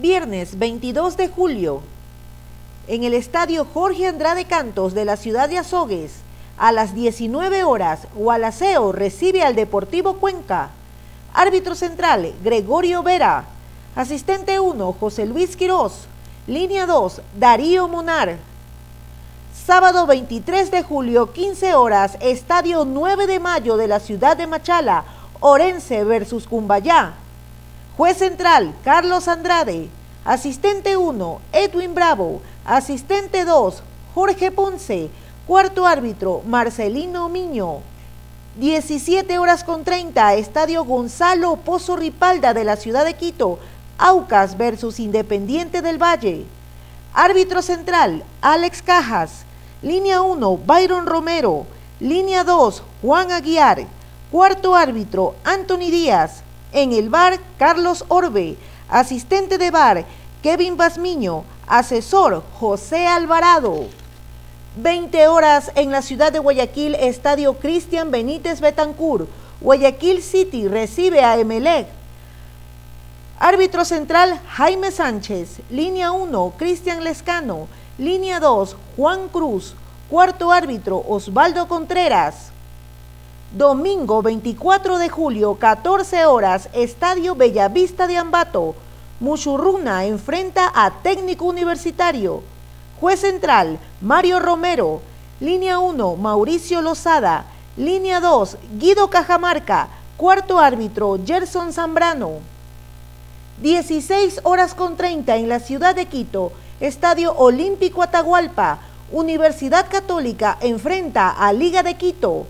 Viernes 0.00 0.58
22 0.58 1.16
de 1.16 1.28
julio, 1.28 1.80
en 2.88 3.04
el 3.04 3.14
estadio 3.14 3.64
Jorge 3.64 4.06
Andrade 4.06 4.44
Cantos 4.44 4.92
de 4.92 5.04
la 5.04 5.16
ciudad 5.16 5.48
de 5.48 5.58
Azogues, 5.58 6.24
a 6.58 6.72
las 6.72 6.94
19 6.94 7.64
horas, 7.64 8.06
Gualaceo 8.14 8.92
recibe 8.92 9.42
al 9.42 9.54
Deportivo 9.54 10.18
Cuenca. 10.18 10.70
Árbitro 11.32 11.74
central, 11.74 12.32
Gregorio 12.44 13.02
Vera. 13.02 13.46
Asistente 13.96 14.60
1, 14.60 14.92
José 15.00 15.26
Luis 15.26 15.56
Quirós. 15.56 16.08
Línea 16.46 16.84
2, 16.84 17.22
Darío 17.38 17.88
Monar. 17.88 18.36
Sábado 19.66 20.06
23 20.06 20.70
de 20.70 20.82
julio, 20.82 21.32
15 21.32 21.74
horas, 21.74 22.18
Estadio 22.20 22.84
9 22.84 23.26
de 23.26 23.40
Mayo 23.40 23.78
de 23.78 23.88
la 23.88 23.98
ciudad 23.98 24.36
de 24.36 24.46
Machala, 24.46 25.04
Orense 25.40 26.04
versus 26.04 26.46
Cumbayá. 26.46 27.14
Juez 27.96 28.18
central, 28.18 28.74
Carlos 28.84 29.26
Andrade. 29.26 29.88
Asistente 30.26 30.98
1, 30.98 31.40
Edwin 31.52 31.94
Bravo. 31.94 32.42
Asistente 32.66 33.46
2, 33.46 33.82
Jorge 34.14 34.50
Ponce. 34.50 35.08
Cuarto 35.46 35.86
árbitro, 35.86 36.42
Marcelino 36.46 37.30
Miño. 37.30 37.78
17 38.56 39.38
horas 39.38 39.64
con 39.64 39.82
30, 39.82 40.34
Estadio 40.34 40.84
Gonzalo 40.84 41.56
Pozo 41.56 41.96
Ripalda 41.96 42.52
de 42.54 42.64
la 42.64 42.76
ciudad 42.76 43.04
de 43.04 43.14
Quito, 43.14 43.58
Aucas 43.98 44.56
versus 44.56 44.98
Independiente 44.98 45.80
del 45.80 46.02
Valle. 46.02 46.46
Árbitro 47.12 47.62
central, 47.62 48.24
Alex 48.40 48.82
Cajas. 48.82 49.44
Línea 49.82 50.20
1, 50.20 50.56
Byron 50.58 51.06
Romero. 51.06 51.66
Línea 52.00 52.42
2, 52.42 52.82
Juan 53.02 53.30
Aguiar. 53.30 53.86
Cuarto 54.32 54.74
árbitro, 54.74 55.36
Anthony 55.44 55.90
Díaz. 55.90 56.42
En 56.72 56.92
el 56.92 57.08
bar, 57.08 57.38
Carlos 57.56 58.04
Orbe. 58.08 58.56
Asistente 58.88 59.58
de 59.58 59.70
bar, 59.70 60.04
Kevin 60.42 60.76
Basmiño. 60.76 61.44
Asesor, 61.68 62.42
José 62.58 63.06
Alvarado. 63.06 63.86
20 64.76 65.28
horas 65.28 65.70
en 65.76 65.92
la 65.92 66.02
ciudad 66.02 66.32
de 66.32 66.40
Guayaquil, 66.40 66.96
Estadio 66.96 67.54
Cristian 67.54 68.10
Benítez 68.10 68.60
Betancur. 68.60 69.28
Guayaquil 69.60 70.20
City 70.20 70.66
recibe 70.66 71.22
a 71.22 71.38
Emelec. 71.38 71.86
Árbitro 73.38 73.84
central, 73.84 74.40
Jaime 74.46 74.92
Sánchez. 74.92 75.60
Línea 75.68 76.12
1, 76.12 76.54
Cristian 76.56 77.02
Lescano. 77.02 77.66
Línea 77.98 78.38
2, 78.38 78.76
Juan 78.96 79.28
Cruz. 79.28 79.74
Cuarto 80.08 80.52
árbitro, 80.52 81.02
Osvaldo 81.08 81.66
Contreras. 81.66 82.52
Domingo 83.50 84.22
24 84.22 84.98
de 84.98 85.08
julio, 85.08 85.56
14 85.56 86.26
horas, 86.26 86.68
Estadio 86.72 87.34
Bellavista 87.34 88.06
de 88.06 88.16
Ambato. 88.18 88.76
Muchurruna 89.18 90.04
enfrenta 90.04 90.70
a 90.72 90.90
Técnico 91.02 91.44
Universitario. 91.46 92.44
Juez 93.00 93.18
central, 93.18 93.80
Mario 94.00 94.38
Romero. 94.38 95.02
Línea 95.40 95.80
1, 95.80 96.16
Mauricio 96.16 96.80
Lozada. 96.80 97.46
Línea 97.76 98.20
2, 98.20 98.58
Guido 98.78 99.10
Cajamarca. 99.10 99.88
Cuarto 100.16 100.60
árbitro, 100.60 101.18
Gerson 101.26 101.72
Zambrano. 101.72 102.53
16 103.62 104.40
horas 104.42 104.74
con 104.74 104.96
30 104.96 105.36
en 105.36 105.48
la 105.48 105.60
ciudad 105.60 105.94
de 105.94 106.06
Quito. 106.06 106.52
Estadio 106.80 107.32
Olímpico 107.34 108.02
Atahualpa, 108.02 108.80
Universidad 109.12 109.88
Católica 109.88 110.58
enfrenta 110.60 111.30
a 111.30 111.52
Liga 111.52 111.84
de 111.84 111.94
Quito. 111.94 112.46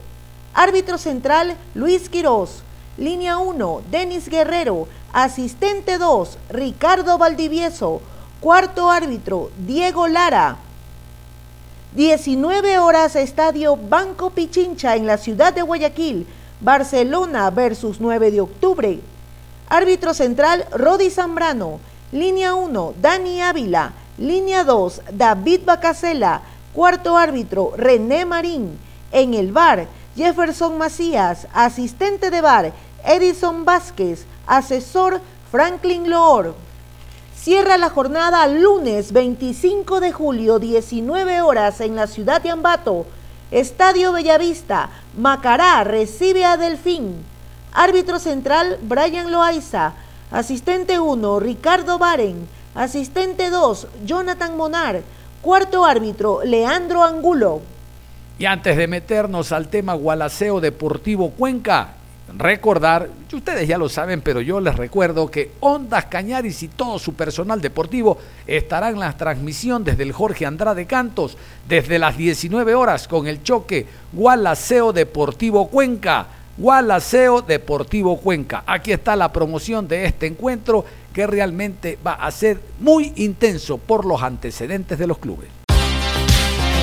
Árbitro 0.54 0.96
central 0.96 1.56
Luis 1.74 2.08
Quirós. 2.08 2.62
Línea 2.96 3.36
1, 3.36 3.82
Denis 3.90 4.30
Guerrero. 4.30 4.88
Asistente 5.12 5.98
2, 5.98 6.38
Ricardo 6.48 7.18
Valdivieso. 7.18 8.00
Cuarto 8.40 8.90
árbitro, 8.90 9.50
Diego 9.58 10.08
Lara. 10.08 10.56
19 11.94 12.78
horas, 12.78 13.14
Estadio 13.14 13.76
Banco 13.76 14.30
Pichincha 14.30 14.96
en 14.96 15.06
la 15.06 15.18
ciudad 15.18 15.52
de 15.52 15.60
Guayaquil. 15.60 16.26
Barcelona 16.60 17.50
versus 17.50 18.00
9 18.00 18.30
de 18.30 18.40
octubre. 18.40 19.00
Árbitro 19.68 20.14
central, 20.14 20.66
Rodi 20.72 21.10
Zambrano. 21.10 21.80
Línea 22.12 22.54
1, 22.54 22.94
Dani 23.00 23.40
Ávila. 23.40 23.92
Línea 24.18 24.62
2, 24.64 25.02
David 25.12 25.62
Bacasela. 25.64 26.42
Cuarto 26.72 27.16
árbitro, 27.16 27.72
René 27.76 28.24
Marín. 28.24 28.78
En 29.10 29.34
el 29.34 29.52
bar, 29.52 29.86
Jefferson 30.16 30.76
Macías. 30.76 31.48
Asistente 31.52 32.30
de 32.30 32.40
bar, 32.40 32.72
Edison 33.04 33.64
Vázquez. 33.64 34.26
Asesor, 34.46 35.20
Franklin 35.50 36.10
Loor. 36.10 36.54
Cierra 37.34 37.76
la 37.78 37.90
jornada 37.90 38.46
lunes 38.46 39.12
25 39.12 40.00
de 40.00 40.12
julio, 40.12 40.58
19 40.58 41.42
horas 41.42 41.80
en 41.80 41.96
la 41.96 42.06
ciudad 42.06 42.40
de 42.40 42.50
Ambato. 42.50 43.06
Estadio 43.50 44.12
Bellavista. 44.12 44.90
Macará 45.16 45.84
recibe 45.84 46.44
a 46.44 46.56
Delfín. 46.56 47.33
Árbitro 47.74 48.20
central, 48.20 48.78
Brian 48.82 49.32
Loaiza. 49.32 49.94
Asistente 50.30 51.00
1, 51.00 51.40
Ricardo 51.40 51.98
Baren. 51.98 52.46
Asistente 52.76 53.50
2, 53.50 53.88
Jonathan 54.04 54.56
Monar. 54.56 55.02
Cuarto 55.42 55.84
árbitro, 55.84 56.44
Leandro 56.44 57.02
Angulo. 57.02 57.62
Y 58.38 58.46
antes 58.46 58.76
de 58.76 58.86
meternos 58.86 59.50
al 59.50 59.68
tema 59.68 59.94
Gualaceo 59.94 60.60
Deportivo 60.60 61.30
Cuenca, 61.30 61.94
recordar, 62.38 63.10
ustedes 63.32 63.66
ya 63.66 63.76
lo 63.76 63.88
saben, 63.88 64.20
pero 64.22 64.40
yo 64.40 64.60
les 64.60 64.76
recuerdo 64.76 65.28
que 65.28 65.52
Ondas 65.58 66.06
Cañaris 66.06 66.62
y 66.62 66.68
todo 66.68 67.00
su 67.00 67.14
personal 67.14 67.60
deportivo 67.60 68.18
estarán 68.46 68.94
en 68.94 69.00
la 69.00 69.16
transmisión 69.16 69.82
desde 69.82 70.04
el 70.04 70.12
Jorge 70.12 70.46
Andrade 70.46 70.86
Cantos, 70.86 71.36
desde 71.68 71.98
las 71.98 72.16
19 72.16 72.74
horas 72.76 73.08
con 73.08 73.26
el 73.26 73.42
choque 73.42 73.86
Gualaceo 74.12 74.92
Deportivo 74.92 75.66
Cuenca. 75.68 76.28
Gualaceo 76.56 77.42
Deportivo 77.42 78.18
Cuenca. 78.18 78.64
Aquí 78.66 78.92
está 78.92 79.16
la 79.16 79.32
promoción 79.32 79.88
de 79.88 80.06
este 80.06 80.26
encuentro 80.26 80.84
que 81.12 81.26
realmente 81.26 81.98
va 82.04 82.14
a 82.14 82.30
ser 82.30 82.60
muy 82.80 83.12
intenso 83.16 83.78
por 83.78 84.04
los 84.04 84.22
antecedentes 84.22 84.98
de 84.98 85.06
los 85.06 85.18
clubes. 85.18 85.48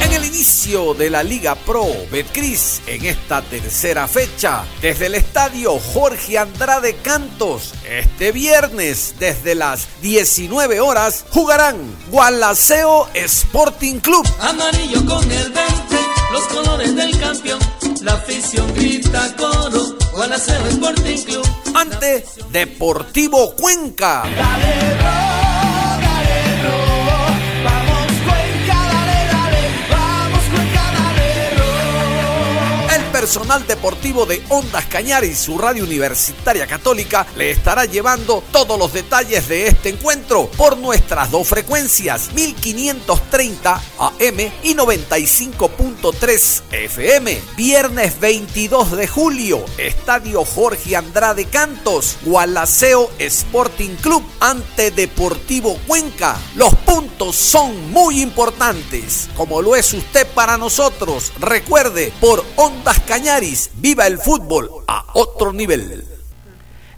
En 0.04 0.12
el 0.14 0.26
inicio 0.26 0.94
de 0.94 1.10
la 1.10 1.24
Liga 1.24 1.56
Pro 1.56 1.86
Betcris, 2.12 2.82
en 2.88 3.06
esta 3.06 3.42
tercera 3.42 4.08
fecha, 4.08 4.64
desde 4.82 5.06
el 5.06 5.16
estadio 5.16 5.80
Jorge 5.80 6.38
Andrade 6.38 6.96
Cantos, 6.96 7.74
este 7.88 8.32
viernes 8.32 9.16
desde 9.20 9.56
las 9.56 9.88
19 10.02 10.82
horas, 10.82 11.26
jugarán 11.30 11.78
Gualaceo 12.10 13.08
Sporting 13.14 14.00
Club. 14.00 14.26
Amarillo 14.42 15.06
con 15.06 15.24
el 15.32 15.52
verde, 15.52 16.00
los 16.34 16.44
colores 16.48 16.96
del 16.96 17.18
campeón, 17.20 17.60
la 18.04 18.14
afición 18.14 18.74
grita 18.74 19.36
coro, 19.38 19.98
Gualaceo 20.14 20.66
Sporting 20.68 21.24
Club. 21.24 21.46
Ante 21.76 22.26
Deportivo 22.52 23.56
Cuenca. 23.56 24.24
Personal 33.22 33.68
deportivo 33.68 34.26
de 34.26 34.42
Ondas 34.50 34.88
Cañaris, 34.88 35.38
su 35.38 35.56
radio 35.60 35.84
universitaria 35.84 36.66
católica, 36.66 37.28
le 37.36 37.52
estará 37.52 37.86
llevando 37.86 38.44
todos 38.52 38.80
los 38.80 38.94
detalles 38.94 39.48
de 39.48 39.68
este 39.68 39.90
encuentro 39.90 40.50
por 40.58 40.76
nuestras 40.76 41.30
dos 41.30 41.48
frecuencias, 41.48 42.34
1530 42.34 43.76
AM 44.00 44.40
y 44.64 44.74
95.3 44.74 46.62
FM. 46.72 47.42
Viernes 47.56 48.20
22 48.20 48.94
de 48.94 49.06
julio, 49.06 49.66
Estadio 49.78 50.44
Jorge 50.44 50.96
Andrade 50.96 51.46
Cantos, 51.46 52.18
Gualaceo 52.24 53.12
Sporting 53.20 53.98
Club 54.02 54.24
ante 54.40 54.90
Deportivo 54.90 55.78
Cuenca. 55.86 56.40
Los 56.56 56.74
puntos 56.74 57.36
son 57.36 57.92
muy 57.92 58.20
importantes, 58.20 59.30
como 59.38 59.62
lo 59.62 59.76
es 59.76 59.94
usted 59.94 60.26
para 60.34 60.58
nosotros. 60.58 61.32
Recuerde, 61.40 62.12
por 62.20 62.44
Ondas 62.56 63.00
Cañaris, 63.12 63.72
viva 63.76 64.08
el 64.08 64.20
fútbol 64.20 64.70
a 64.88 65.04
otro 65.16 65.52
nivel. 65.52 66.06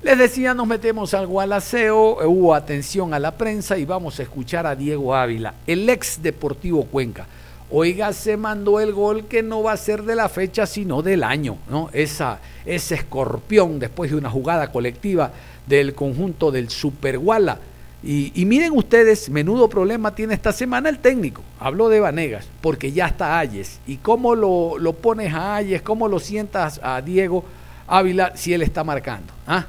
Les 0.04 0.16
decía, 0.16 0.54
nos 0.54 0.68
metemos 0.68 1.16
al 1.16 1.26
Gualaceo, 1.26 2.20
hubo 2.28 2.54
atención 2.54 3.16
a 3.16 3.20
la 3.20 3.32
prensa 3.32 3.80
y 3.80 3.86
vamos 3.86 4.20
a 4.20 4.22
escuchar 4.22 4.68
a 4.68 4.76
Diego 4.76 5.16
Ávila, 5.16 5.56
el 5.66 5.90
ex 5.90 6.22
Deportivo 6.22 6.86
Cuenca. 6.86 7.26
Oiga, 7.72 8.14
se 8.14 8.38
mandó 8.38 8.80
el 8.80 8.94
gol 8.94 9.26
que 9.26 9.42
no 9.42 9.64
va 9.64 9.72
a 9.72 9.78
ser 9.78 10.04
de 10.04 10.14
la 10.14 10.30
fecha, 10.30 10.68
sino 10.68 11.02
del 11.02 11.24
año, 11.24 11.58
¿no? 11.68 11.90
Esa, 11.94 12.42
ese 12.64 12.94
escorpión 12.94 13.80
después 13.80 14.12
de 14.12 14.18
una 14.18 14.30
jugada 14.30 14.72
colectiva 14.72 15.32
del 15.66 15.96
conjunto 15.96 16.52
del 16.52 16.70
Super 16.70 17.18
Guala. 17.18 17.58
Y, 18.06 18.44
miren 18.46 18.74
ustedes, 18.76 19.30
menudo 19.30 19.70
problema 19.70 20.14
tiene 20.14 20.34
esta 20.34 20.52
semana 20.52 20.90
el 20.90 21.00
técnico. 21.00 21.42
Habló 21.58 21.88
de 21.88 22.02
Vanegas, 22.02 22.46
porque 22.60 22.92
ya 22.92 23.08
está 23.08 23.40
Ayes. 23.40 23.80
¿Y 23.88 23.96
cómo 23.96 24.36
lo, 24.36 24.94
pones 25.02 25.34
a 25.34 25.56
Ayes? 25.56 25.82
¿Cómo 25.82 26.10
lo 26.10 26.20
sientas 26.20 26.82
a 26.84 27.02
Diego 27.02 27.46
Ávila 27.88 28.34
si 28.36 28.54
él 28.54 28.62
está 28.62 28.84
marcando? 28.84 29.32
¿Ah? 29.48 29.66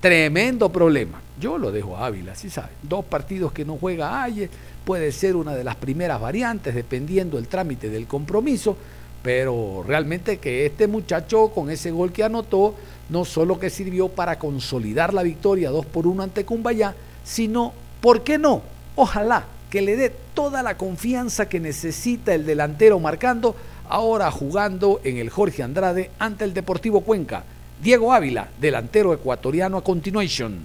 Tremendo 0.00 0.68
problema. 0.70 1.20
Yo 1.40 1.58
lo 1.58 1.70
dejo 1.70 1.96
a 1.96 2.06
Ávila, 2.06 2.34
si 2.34 2.50
sabe. 2.50 2.70
Dos 2.82 3.04
partidos 3.04 3.52
que 3.52 3.64
no 3.64 3.76
juega 3.76 4.20
Ayes, 4.20 4.50
puede 4.84 5.12
ser 5.12 5.36
una 5.36 5.54
de 5.54 5.62
las 5.62 5.76
primeras 5.76 6.20
variantes, 6.20 6.74
dependiendo 6.74 7.38
el 7.38 7.46
trámite 7.46 7.88
del 7.88 8.08
compromiso. 8.08 8.76
Pero 9.22 9.84
realmente 9.86 10.38
que 10.38 10.66
este 10.66 10.88
muchacho 10.88 11.50
con 11.50 11.70
ese 11.70 11.92
gol 11.92 12.10
que 12.10 12.24
anotó, 12.24 12.74
no 13.10 13.24
solo 13.24 13.60
que 13.60 13.70
sirvió 13.70 14.08
para 14.08 14.40
consolidar 14.40 15.14
la 15.14 15.22
victoria 15.22 15.70
2 15.70 15.86
por 15.86 16.08
1 16.08 16.24
ante 16.24 16.44
Cumbayá, 16.44 16.96
sino, 17.24 17.72
¿por 18.00 18.22
qué 18.22 18.38
no? 18.38 18.62
Ojalá 18.96 19.44
que 19.70 19.82
le 19.82 19.96
dé 19.96 20.12
toda 20.34 20.62
la 20.62 20.76
confianza 20.76 21.48
que 21.48 21.60
necesita 21.60 22.34
el 22.34 22.44
delantero 22.44 22.98
marcando, 22.98 23.54
ahora 23.88 24.30
jugando 24.30 25.00
en 25.04 25.16
el 25.18 25.30
Jorge 25.30 25.62
Andrade 25.62 26.10
ante 26.18 26.44
el 26.44 26.54
Deportivo 26.54 27.02
Cuenca. 27.02 27.44
Diego 27.82 28.12
Ávila, 28.12 28.48
delantero 28.60 29.14
ecuatoriano 29.14 29.78
a 29.78 29.84
continuation. 29.84 30.58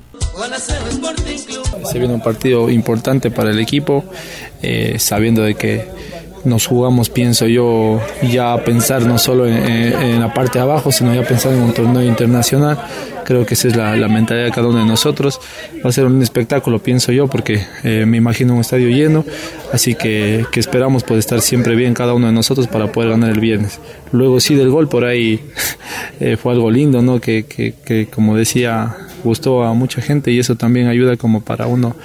Se 1.86 1.98
viene 1.98 2.14
un 2.14 2.22
partido 2.22 2.70
importante 2.70 3.32
para 3.32 3.52
el 3.52 3.60
equipo, 3.60 4.04
eh, 4.62 4.98
sabiendo 5.00 5.44
de 5.44 5.56
que 5.56 5.88
nos 6.46 6.68
jugamos, 6.68 7.10
pienso 7.10 7.48
yo, 7.48 8.00
ya 8.32 8.56
pensar 8.64 9.06
no 9.06 9.18
solo 9.18 9.48
en, 9.48 10.20
la 10.20 10.34
parte 10.34 10.60
de 10.60 10.64
abajo, 10.64 10.92
sino 10.92 11.14
ya 11.14 11.24
pensar 11.24 11.54
en 11.54 11.62
un 11.62 11.74
torneo 11.74 12.04
internacional. 12.04 12.78
Creo 13.26 13.46
que 13.46 13.56
esa 13.56 13.68
es 13.68 13.76
la, 13.76 14.08
mentalidad 14.08 14.46
de 14.46 14.52
cada 14.52 14.68
uno 14.68 14.80
de 14.80 14.86
nosotros. 14.86 15.40
Va 15.84 15.90
a 15.90 15.92
ser 15.92 16.06
un 16.06 16.22
espectáculo, 16.22 16.80
pienso 16.80 17.12
yo, 17.12 17.28
porque 17.28 17.66
eh, 17.84 18.06
me 18.06 18.18
imagino 18.18 18.54
un 18.54 18.62
estadio 18.62 18.90
lleno, 18.90 19.26
así 19.74 19.96
que, 19.96 20.46
que, 20.52 20.60
esperamos 20.60 21.04
poder 21.04 21.20
estar 21.20 21.42
siempre 21.42 21.76
bien 21.76 21.94
cada 21.94 22.14
uno 22.14 22.28
de 22.28 22.34
nosotros 22.34 22.68
para 22.68 22.92
poder 22.92 23.10
ganar 23.12 23.32
el 23.32 23.40
viernes. 23.40 23.80
Luego 24.12 24.40
sí 24.40 24.56
del 24.56 24.70
gol, 24.70 24.88
por 24.88 25.04
ahí 25.06 25.42
eh, 26.20 26.38
fue 26.38 26.54
algo 26.54 26.70
lindo, 26.70 27.02
¿no? 27.02 27.20
Que, 27.20 27.46
que, 27.46 27.74
que, 27.84 28.08
como 28.08 28.38
decía, 28.38 28.96
gustó 29.26 29.64
a 29.64 29.74
mucha 29.74 30.02
gente 30.02 30.32
y 30.32 30.40
eso 30.40 30.56
también 30.56 30.88
ayuda 30.88 31.18
como 31.18 31.42
para 31.42 31.68
uno. 31.68 31.96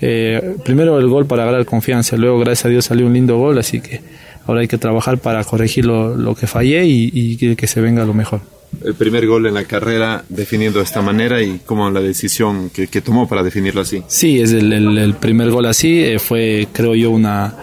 Eh, 0.00 0.56
primero 0.64 0.98
el 0.98 1.08
gol 1.08 1.26
para 1.26 1.44
ganar 1.44 1.66
confianza, 1.66 2.16
luego 2.16 2.38
gracias 2.38 2.66
a 2.66 2.68
Dios 2.68 2.84
salió 2.86 3.06
un 3.06 3.12
lindo 3.12 3.36
gol, 3.36 3.58
así 3.58 3.80
que 3.80 4.00
ahora 4.46 4.62
hay 4.62 4.68
que 4.68 4.78
trabajar 4.78 5.18
para 5.18 5.44
corregir 5.44 5.84
lo, 5.84 6.16
lo 6.16 6.34
que 6.34 6.46
fallé 6.46 6.86
y, 6.86 7.10
y 7.12 7.54
que, 7.56 7.66
se 7.66 7.80
venga 7.80 8.04
lo 8.04 8.14
mejor 8.14 8.40
el 8.84 8.94
primer 8.94 9.26
gol 9.26 9.46
en 9.46 9.54
la 9.54 9.64
carrera 9.64 10.24
definiendo 10.28 10.78
de 10.78 10.84
esta 10.84 11.00
manera 11.00 11.42
y 11.42 11.60
cómo 11.64 11.90
la 11.90 12.00
decisión 12.00 12.68
que, 12.68 12.86
que 12.86 13.00
tomó 13.00 13.26
para 13.26 13.42
definirlo 13.42 13.80
así. 13.80 14.02
Sí, 14.08 14.40
es 14.40 14.52
el, 14.52 14.72
el, 14.72 14.98
el 14.98 15.14
primer 15.14 15.50
gol 15.50 15.64
así, 15.64 16.04
eh, 16.04 16.18
fue 16.18 16.68
creo 16.72 16.94
yo 16.94 17.10
una... 17.10 17.54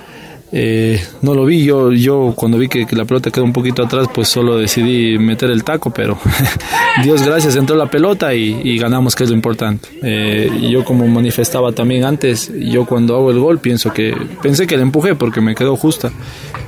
Eh, 0.52 1.04
no 1.22 1.34
lo 1.34 1.46
vi, 1.46 1.66
yo, 1.66 1.92
yo 1.92 2.34
cuando 2.36 2.58
vi 2.58 2.68
que, 2.68 2.86
la 2.92 3.06
pelota 3.06 3.32
quedó 3.32 3.44
un 3.44 3.54
poquito 3.54 3.84
atrás, 3.84 4.08
pues 4.14 4.28
solo 4.28 4.58
decidí 4.58 5.18
meter 5.18 5.50
el 5.50 5.64
taco, 5.64 5.92
pero 5.92 6.18
Dios 7.04 7.24
gracias, 7.24 7.56
entró 7.56 7.76
la 7.76 7.88
pelota 7.88 8.34
y, 8.34 8.62
y 8.64 8.78
ganamos, 8.78 9.16
que 9.16 9.24
es 9.24 9.30
lo 9.30 9.36
importante. 9.36 9.90
Eh, 10.02 10.70
yo 10.72 10.86
como 10.86 11.08
manifestaba 11.08 11.72
también 11.72 12.06
antes, 12.06 12.52
yo 12.58 12.86
cuando 12.86 13.16
hago 13.16 13.32
el 13.32 13.40
gol 13.40 13.60
pienso 13.60 13.92
que, 13.92 14.16
pensé 14.42 14.68
que 14.68 14.78
le 14.78 14.84
empujé 14.84 15.16
porque 15.16 15.42
me 15.42 15.56
quedó 15.56 15.76
justa, 15.76 16.12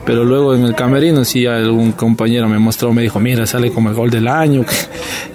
pero 0.07 0.23
luego 0.23 0.55
en 0.55 0.63
el 0.63 0.73
camerino 0.73 1.25
sí 1.25 1.45
algún 1.45 1.91
compañero 1.91 2.47
me 2.47 2.57
mostró, 2.57 2.93
me 2.93 3.01
dijo, 3.01 3.19
mira, 3.19 3.45
sale 3.45 3.71
como 3.71 3.89
el 3.89 3.95
gol 3.95 4.09
del 4.09 4.27
año. 4.29 4.63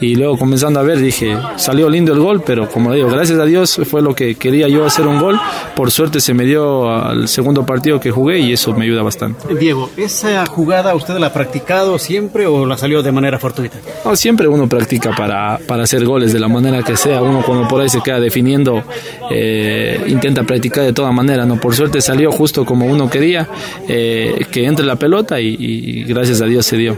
Y 0.01 0.17
luego 0.17 0.37
comenzando 0.37 0.81
a 0.81 0.83
ver 0.83 0.99
dije, 0.99 1.37
salió 1.55 1.89
lindo 1.89 2.13
el 2.13 2.19
gol, 2.19 2.43
pero 2.45 2.69
como 2.69 2.93
digo, 2.93 3.09
gracias 3.09 3.39
a 3.39 3.45
Dios 3.45 3.81
fue 3.89 4.03
lo 4.03 4.17
que 4.17 4.35
quería 4.35 4.67
yo 4.67 4.85
hacer 4.85 5.07
un 5.07 5.21
gol. 5.21 5.39
Por 5.77 5.93
suerte 5.93 6.21
se 6.21 6.35
me 6.35 6.45
dio 6.45 6.91
al 6.91 7.29
segundo 7.29 7.65
partido 7.65 8.01
que 8.01 8.11
jugué 8.11 8.41
y 8.41 8.53
eso 8.53 8.75
me 8.75 8.85
ayuda 8.85 9.03
bastante. 9.03 9.55
Diego, 9.55 9.91
¿esa 9.97 10.45
jugada 10.47 10.97
usted 10.97 11.19
la 11.19 11.29
ha 11.29 11.33
practicado 11.33 12.01
siempre 12.01 12.49
o 12.49 12.67
la 12.67 12.77
salió 12.77 13.01
de 13.05 13.13
manera 13.13 13.39
fortuita? 13.39 13.79
No, 14.05 14.17
siempre 14.17 14.49
uno 14.49 14.69
practica 14.69 15.15
para, 15.15 15.61
para 15.69 15.85
hacer 15.85 16.05
goles 16.05 16.33
de 16.33 16.41
la 16.41 16.49
manera 16.49 16.83
que 16.83 16.97
sea. 16.97 17.23
Uno 17.23 17.43
cuando 17.47 17.69
por 17.69 17.81
ahí 17.81 17.89
se 17.89 18.01
queda 18.01 18.19
definiendo, 18.19 18.83
eh, 19.31 20.03
intenta 20.09 20.43
practicar 20.43 20.83
de 20.83 20.93
toda 20.93 21.13
manera. 21.13 21.47
No, 21.47 21.61
por 21.61 21.77
suerte 21.77 22.01
salió 22.01 22.33
justo 22.33 22.65
como 22.65 22.87
uno 22.87 23.09
quería. 23.09 23.49
Eh, 23.87 24.47
que 24.51 24.62
entre 24.67 24.85
la 24.85 24.97
pelota 24.97 25.41
y, 25.41 25.57
y, 25.59 26.05
gracias 26.05 26.41
a 26.41 26.47
Dios 26.47 26.67
se 26.67 26.77
dio. 26.77 26.97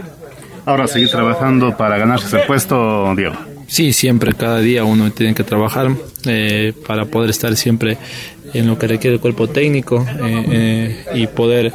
Ahora 0.65 0.87
seguir 0.87 1.09
trabajando 1.09 1.75
para 1.77 1.97
ganarse 1.97 2.27
ese 2.27 2.39
puesto, 2.47 3.13
Diego. 3.15 3.35
Sí, 3.67 3.93
siempre, 3.93 4.33
cada 4.33 4.59
día 4.59 4.83
uno 4.83 5.11
tiene 5.11 5.33
que 5.33 5.43
trabajar 5.43 5.91
eh, 6.25 6.73
para 6.87 7.05
poder 7.05 7.29
estar 7.29 7.55
siempre 7.55 7.97
en 8.53 8.67
lo 8.67 8.77
que 8.77 8.87
requiere 8.87 9.15
el 9.15 9.19
cuerpo 9.19 9.47
técnico 9.47 10.05
eh, 10.23 10.45
eh, 10.51 11.05
y 11.15 11.27
poder 11.27 11.73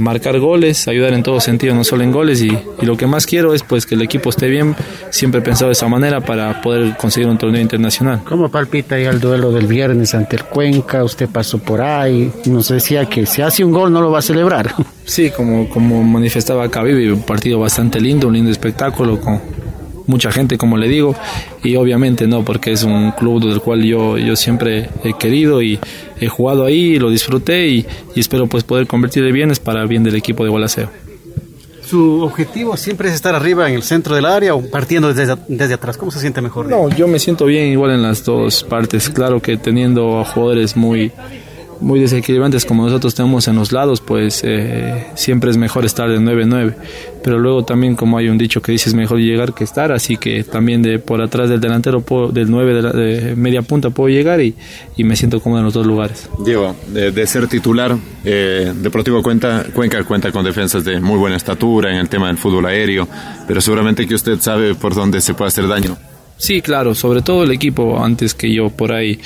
marcar 0.00 0.38
goles, 0.40 0.86
ayudar 0.88 1.14
en 1.14 1.22
todo 1.22 1.40
sentido, 1.40 1.74
no 1.74 1.84
solo 1.84 2.02
en 2.02 2.12
goles. 2.12 2.42
Y, 2.42 2.48
y, 2.48 2.84
lo 2.84 2.96
que 2.96 3.06
más 3.06 3.24
quiero 3.24 3.54
es 3.54 3.62
pues 3.62 3.86
que 3.86 3.94
el 3.94 4.02
equipo 4.02 4.28
esté 4.28 4.48
bien, 4.48 4.76
siempre 5.10 5.40
pensado 5.40 5.68
de 5.68 5.72
esa 5.72 5.88
manera 5.88 6.20
para 6.20 6.60
poder 6.60 6.96
conseguir 6.96 7.28
un 7.28 7.38
torneo 7.38 7.62
internacional. 7.62 8.20
¿Cómo 8.24 8.50
palpita 8.50 8.96
ahí 8.96 9.04
el 9.04 9.20
duelo 9.20 9.50
del 9.52 9.66
viernes 9.66 10.14
ante 10.14 10.36
el 10.36 10.44
Cuenca? 10.44 11.02
Usted 11.02 11.28
pasó 11.28 11.58
por 11.58 11.80
ahí, 11.80 12.30
nos 12.46 12.68
decía 12.68 13.06
que 13.06 13.24
si 13.24 13.40
hace 13.40 13.64
un 13.64 13.72
gol 13.72 13.92
no 13.92 14.02
lo 14.02 14.10
va 14.10 14.18
a 14.18 14.22
celebrar. 14.22 14.74
Sí, 15.04 15.30
como, 15.30 15.70
como 15.70 16.02
manifestaba 16.02 16.68
Cavivi, 16.70 17.08
un 17.08 17.22
partido 17.22 17.58
bastante 17.58 17.98
lindo, 17.98 18.28
un 18.28 18.34
lindo 18.34 18.50
espectáculo 18.50 19.18
con 19.18 19.40
mucha 20.08 20.32
gente, 20.32 20.58
como 20.58 20.76
le 20.76 20.88
digo, 20.88 21.14
y 21.62 21.76
obviamente 21.76 22.26
no, 22.26 22.44
porque 22.44 22.72
es 22.72 22.82
un 22.82 23.12
club 23.12 23.44
del 23.44 23.60
cual 23.60 23.84
yo, 23.84 24.18
yo 24.18 24.34
siempre 24.34 24.90
he 25.04 25.12
querido 25.16 25.62
y 25.62 25.78
he 26.20 26.26
jugado 26.28 26.64
ahí, 26.64 26.98
lo 26.98 27.10
disfruté 27.10 27.68
y, 27.68 27.86
y 28.16 28.20
espero 28.20 28.48
pues 28.48 28.64
poder 28.64 28.86
convertir 28.88 29.22
de 29.22 29.30
bienes 29.30 29.60
para 29.60 29.80
el 29.82 29.88
bien 29.88 30.02
del 30.02 30.16
equipo 30.16 30.42
de 30.42 30.50
Gualaceo. 30.50 30.90
¿Su 31.88 32.20
objetivo 32.20 32.76
siempre 32.76 33.08
es 33.08 33.14
estar 33.14 33.34
arriba 33.34 33.66
en 33.66 33.74
el 33.74 33.82
centro 33.82 34.14
del 34.14 34.26
área 34.26 34.54
o 34.54 34.60
partiendo 34.62 35.12
desde, 35.12 35.36
desde 35.48 35.72
atrás? 35.74 35.96
¿Cómo 35.96 36.10
se 36.10 36.20
siente 36.20 36.42
mejor? 36.42 36.66
No, 36.68 36.90
yo 36.90 37.08
me 37.08 37.18
siento 37.18 37.46
bien 37.46 37.72
igual 37.72 37.92
en 37.92 38.02
las 38.02 38.24
dos 38.24 38.62
partes. 38.62 39.08
Claro 39.08 39.40
que 39.40 39.56
teniendo 39.56 40.22
jugadores 40.24 40.76
muy, 40.76 41.10
muy 41.80 42.00
desequilibrantes 42.00 42.64
como 42.64 42.84
nosotros 42.84 43.14
tenemos 43.14 43.48
en 43.48 43.56
los 43.56 43.72
lados, 43.72 44.00
pues 44.00 44.42
eh, 44.44 45.06
siempre 45.14 45.50
es 45.50 45.56
mejor 45.56 45.84
estar 45.84 46.08
de 46.08 46.18
9-9. 46.18 46.74
Pero 47.22 47.38
luego 47.38 47.64
también, 47.64 47.96
como 47.96 48.16
hay 48.18 48.28
un 48.28 48.38
dicho 48.38 48.62
que 48.62 48.72
dice, 48.72 48.88
es 48.88 48.94
mejor 48.94 49.18
llegar 49.18 49.54
que 49.54 49.64
estar, 49.64 49.92
así 49.92 50.16
que 50.16 50.44
también 50.44 50.82
de 50.82 50.98
por 50.98 51.20
atrás 51.20 51.48
del 51.50 51.60
delantero, 51.60 52.00
puedo, 52.00 52.28
del 52.28 52.50
9 52.50 52.74
de, 52.74 52.82
la, 52.82 52.92
de, 52.92 53.36
media 53.36 53.62
punta, 53.62 53.90
puedo 53.90 54.08
llegar 54.08 54.40
y, 54.40 54.54
y, 54.96 55.04
me 55.04 55.16
siento 55.16 55.40
cómodo 55.40 55.60
en 55.60 55.64
los 55.66 55.74
dos 55.74 55.86
lugares. 55.86 56.28
Diego, 56.44 56.74
de, 56.88 57.10
de 57.10 57.26
ser 57.26 57.48
titular, 57.48 57.96
eh, 58.24 58.72
Deportivo 58.76 59.22
Cuenca, 59.22 59.64
Cuenca 59.74 60.02
cuenta 60.04 60.32
con 60.32 60.44
defensas 60.44 60.84
de 60.84 61.00
muy 61.00 61.18
buena 61.18 61.36
estatura 61.36 61.90
en 61.90 61.98
el 61.98 62.08
tema 62.08 62.28
del 62.28 62.38
fútbol 62.38 62.66
aéreo, 62.66 63.08
pero 63.46 63.60
seguramente 63.60 64.06
que 64.06 64.14
usted 64.14 64.38
sabe 64.40 64.74
por 64.74 64.94
dónde 64.94 65.20
se 65.20 65.34
puede 65.34 65.48
hacer 65.48 65.66
daño. 65.66 65.98
Sí, 66.38 66.62
claro, 66.62 66.94
sobre 66.94 67.20
todo 67.20 67.42
el 67.42 67.50
equipo 67.50 68.02
antes 68.02 68.32
que 68.32 68.52
yo 68.52 68.70
por 68.70 68.92
ahí 68.92 69.18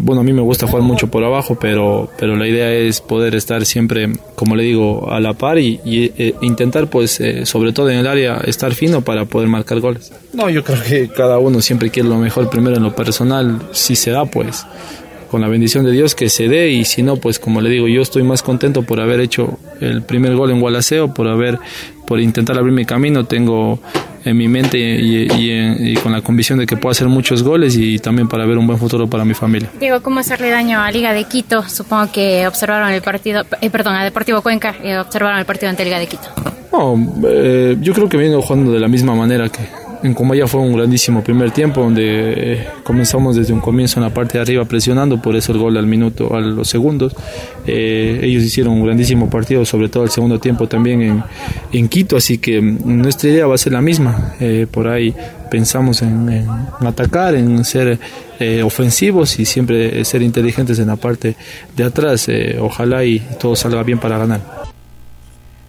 bueno, 0.00 0.20
a 0.22 0.24
mí 0.24 0.32
me 0.32 0.42
gusta 0.42 0.66
jugar 0.66 0.82
mucho 0.82 1.08
por 1.08 1.24
abajo, 1.24 1.56
pero, 1.60 2.10
pero 2.18 2.36
la 2.36 2.46
idea 2.46 2.72
es 2.72 3.00
poder 3.00 3.34
estar 3.34 3.66
siempre, 3.66 4.10
como 4.34 4.56
le 4.56 4.64
digo, 4.64 5.10
a 5.10 5.20
la 5.20 5.34
par 5.34 5.58
y, 5.58 5.80
eh, 5.84 6.34
intentar, 6.40 6.88
pues, 6.88 7.20
eh, 7.20 7.46
sobre 7.46 7.72
todo 7.72 7.90
en 7.90 7.98
el 7.98 8.06
área, 8.06 8.38
estar 8.46 8.74
fino 8.74 9.02
para 9.02 9.26
poder 9.26 9.48
marcar 9.48 9.80
goles. 9.80 10.12
No, 10.32 10.48
yo 10.48 10.64
creo 10.64 10.82
que 10.82 11.08
cada 11.08 11.38
uno 11.38 11.60
siempre 11.60 11.90
quiere 11.90 12.08
lo 12.08 12.16
mejor 12.16 12.48
primero 12.48 12.76
en 12.76 12.82
lo 12.82 12.94
personal, 12.94 13.60
si 13.72 13.96
se 13.96 14.10
da, 14.10 14.24
pues, 14.24 14.64
con 15.30 15.40
la 15.40 15.48
bendición 15.48 15.84
de 15.86 15.92
Dios 15.92 16.14
que 16.14 16.28
se 16.28 16.46
dé 16.46 16.68
y 16.68 16.84
si 16.84 17.02
no, 17.02 17.16
pues 17.16 17.38
como 17.38 17.62
le 17.62 17.70
digo, 17.70 17.88
yo 17.88 18.02
estoy 18.02 18.22
más 18.22 18.42
contento 18.42 18.82
por 18.82 19.00
haber 19.00 19.18
hecho 19.18 19.58
el 19.80 20.02
primer 20.02 20.36
gol 20.36 20.50
en 20.50 20.60
Gualaceo, 20.60 21.14
por 21.14 21.26
haber 21.26 21.58
por 22.06 22.20
intentar 22.20 22.58
abrir 22.58 22.74
mi 22.74 22.84
camino. 22.84 23.24
Tengo 23.24 23.80
en 24.24 24.36
mi 24.36 24.48
mente 24.48 24.78
y, 24.78 25.94
con 26.02 26.12
la 26.12 26.20
convicción 26.22 26.58
de 26.58 26.66
que 26.66 26.76
puedo 26.76 26.90
hacer 26.90 27.08
muchos 27.08 27.42
goles 27.42 27.76
y 27.76 27.98
también 27.98 28.28
para 28.28 28.46
ver 28.46 28.58
un 28.58 28.66
buen 28.66 28.78
futuro 28.78 29.06
para 29.06 29.24
mi 29.24 29.34
familia. 29.34 29.70
Diego, 29.78 30.00
¿cómo 30.02 30.20
hacerle 30.20 30.50
daño 30.50 30.80
a 30.80 30.90
Liga 30.90 31.12
de 31.12 31.24
Quito? 31.24 31.68
Supongo 31.68 32.10
que 32.12 32.46
observaron 32.46 32.90
el 32.90 33.02
partido, 33.02 33.44
eh, 33.60 33.70
perdón, 33.70 33.94
a 33.94 34.04
Deportivo 34.04 34.42
Cuenca, 34.42 34.74
eh, 34.82 34.98
observaron 34.98 35.38
el 35.38 35.44
partido 35.44 35.70
ante 35.70 35.84
Liga 35.84 35.98
de 35.98 36.06
Quito. 36.06 36.28
No, 36.72 36.96
eh, 37.28 37.76
yo 37.80 37.92
creo 37.92 38.08
que 38.08 38.16
vengo 38.16 38.40
jugando 38.40 38.72
de 38.72 38.80
la 38.80 38.88
misma 38.88 39.14
manera 39.14 39.48
que, 39.48 39.60
en 40.02 40.14
Comaya 40.14 40.46
fue 40.46 40.60
un 40.60 40.74
grandísimo 40.74 41.22
primer 41.22 41.52
tiempo 41.52 41.82
donde 41.82 42.02
eh, 42.54 42.66
comenzamos 42.82 43.36
desde 43.36 43.52
un 43.52 43.60
comienzo 43.60 44.00
en 44.00 44.04
la 44.04 44.12
parte 44.12 44.38
de 44.38 44.42
arriba 44.42 44.64
presionando, 44.64 45.20
por 45.22 45.36
eso 45.36 45.52
el 45.52 45.58
gol 45.58 45.76
al 45.76 45.86
minuto, 45.86 46.34
a 46.34 46.40
los 46.40 46.68
segundos. 46.68 47.14
Eh, 47.66 48.20
ellos 48.22 48.42
hicieron 48.42 48.74
un 48.74 48.84
grandísimo 48.84 49.30
partido, 49.30 49.64
sobre 49.64 49.88
todo 49.88 50.04
el 50.04 50.10
segundo 50.10 50.40
tiempo 50.40 50.66
también 50.66 51.02
en, 51.02 51.22
en 51.72 51.88
Quito, 51.88 52.16
así 52.16 52.38
que 52.38 52.60
mm, 52.60 52.78
nuestra 52.84 53.30
idea 53.30 53.46
va 53.46 53.54
a 53.54 53.58
ser 53.58 53.72
la 53.72 53.80
misma. 53.80 54.34
Eh, 54.40 54.66
por 54.70 54.88
ahí 54.88 55.14
pensamos 55.50 56.02
en, 56.02 56.46
atacar, 56.80 57.34
en 57.34 57.64
ser 57.64 57.98
ofensivos 58.64 59.38
y 59.38 59.44
siempre 59.44 60.04
ser 60.04 60.20
inteligentes 60.22 60.78
en 60.80 60.88
la 60.88 60.96
parte 60.96 61.36
de 61.76 61.84
atrás. 61.84 62.26
ojalá 62.58 63.04
y 63.04 63.20
todo 63.38 63.54
salga 63.54 63.84
bien 63.84 63.98
para 63.98 64.18
ganar. 64.18 64.61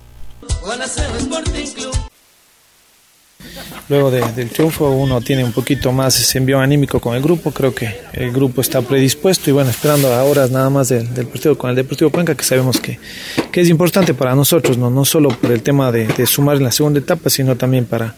Luego 3.89 4.09
del 4.11 4.49
triunfo 4.49 4.89
uno 4.91 5.21
tiene 5.21 5.43
un 5.43 5.51
poquito 5.51 5.91
más 5.91 6.19
ese 6.19 6.37
envío 6.37 6.59
anímico 6.59 6.99
con 6.99 7.15
el 7.15 7.21
grupo, 7.21 7.51
creo 7.51 7.75
que 7.75 7.93
el 8.13 8.31
grupo 8.31 8.61
está 8.61 8.81
predispuesto 8.81 9.49
y 9.49 9.53
bueno, 9.53 9.69
esperando 9.69 10.13
ahora 10.13 10.47
nada 10.47 10.69
más 10.69 10.89
del, 10.89 11.07
partido 11.27 11.57
con 11.57 11.69
el 11.69 11.75
Deportivo 11.75 12.09
Cuenca 12.09 12.35
que 12.35 12.43
sabemos 12.43 12.79
que, 12.79 12.97
que, 13.51 13.61
es 13.61 13.69
importante 13.69 14.13
para 14.13 14.35
nosotros, 14.35 14.77
no, 14.77 14.89
no 14.89 15.03
solo 15.03 15.29
por 15.29 15.51
el 15.51 15.61
tema 15.61 15.91
de, 15.91 16.25
sumar 16.25 16.57
en 16.57 16.63
la 16.63 16.71
segunda 16.71 16.99
etapa, 16.99 17.29
sino 17.29 17.57
también 17.57 17.85
para, 17.85 18.15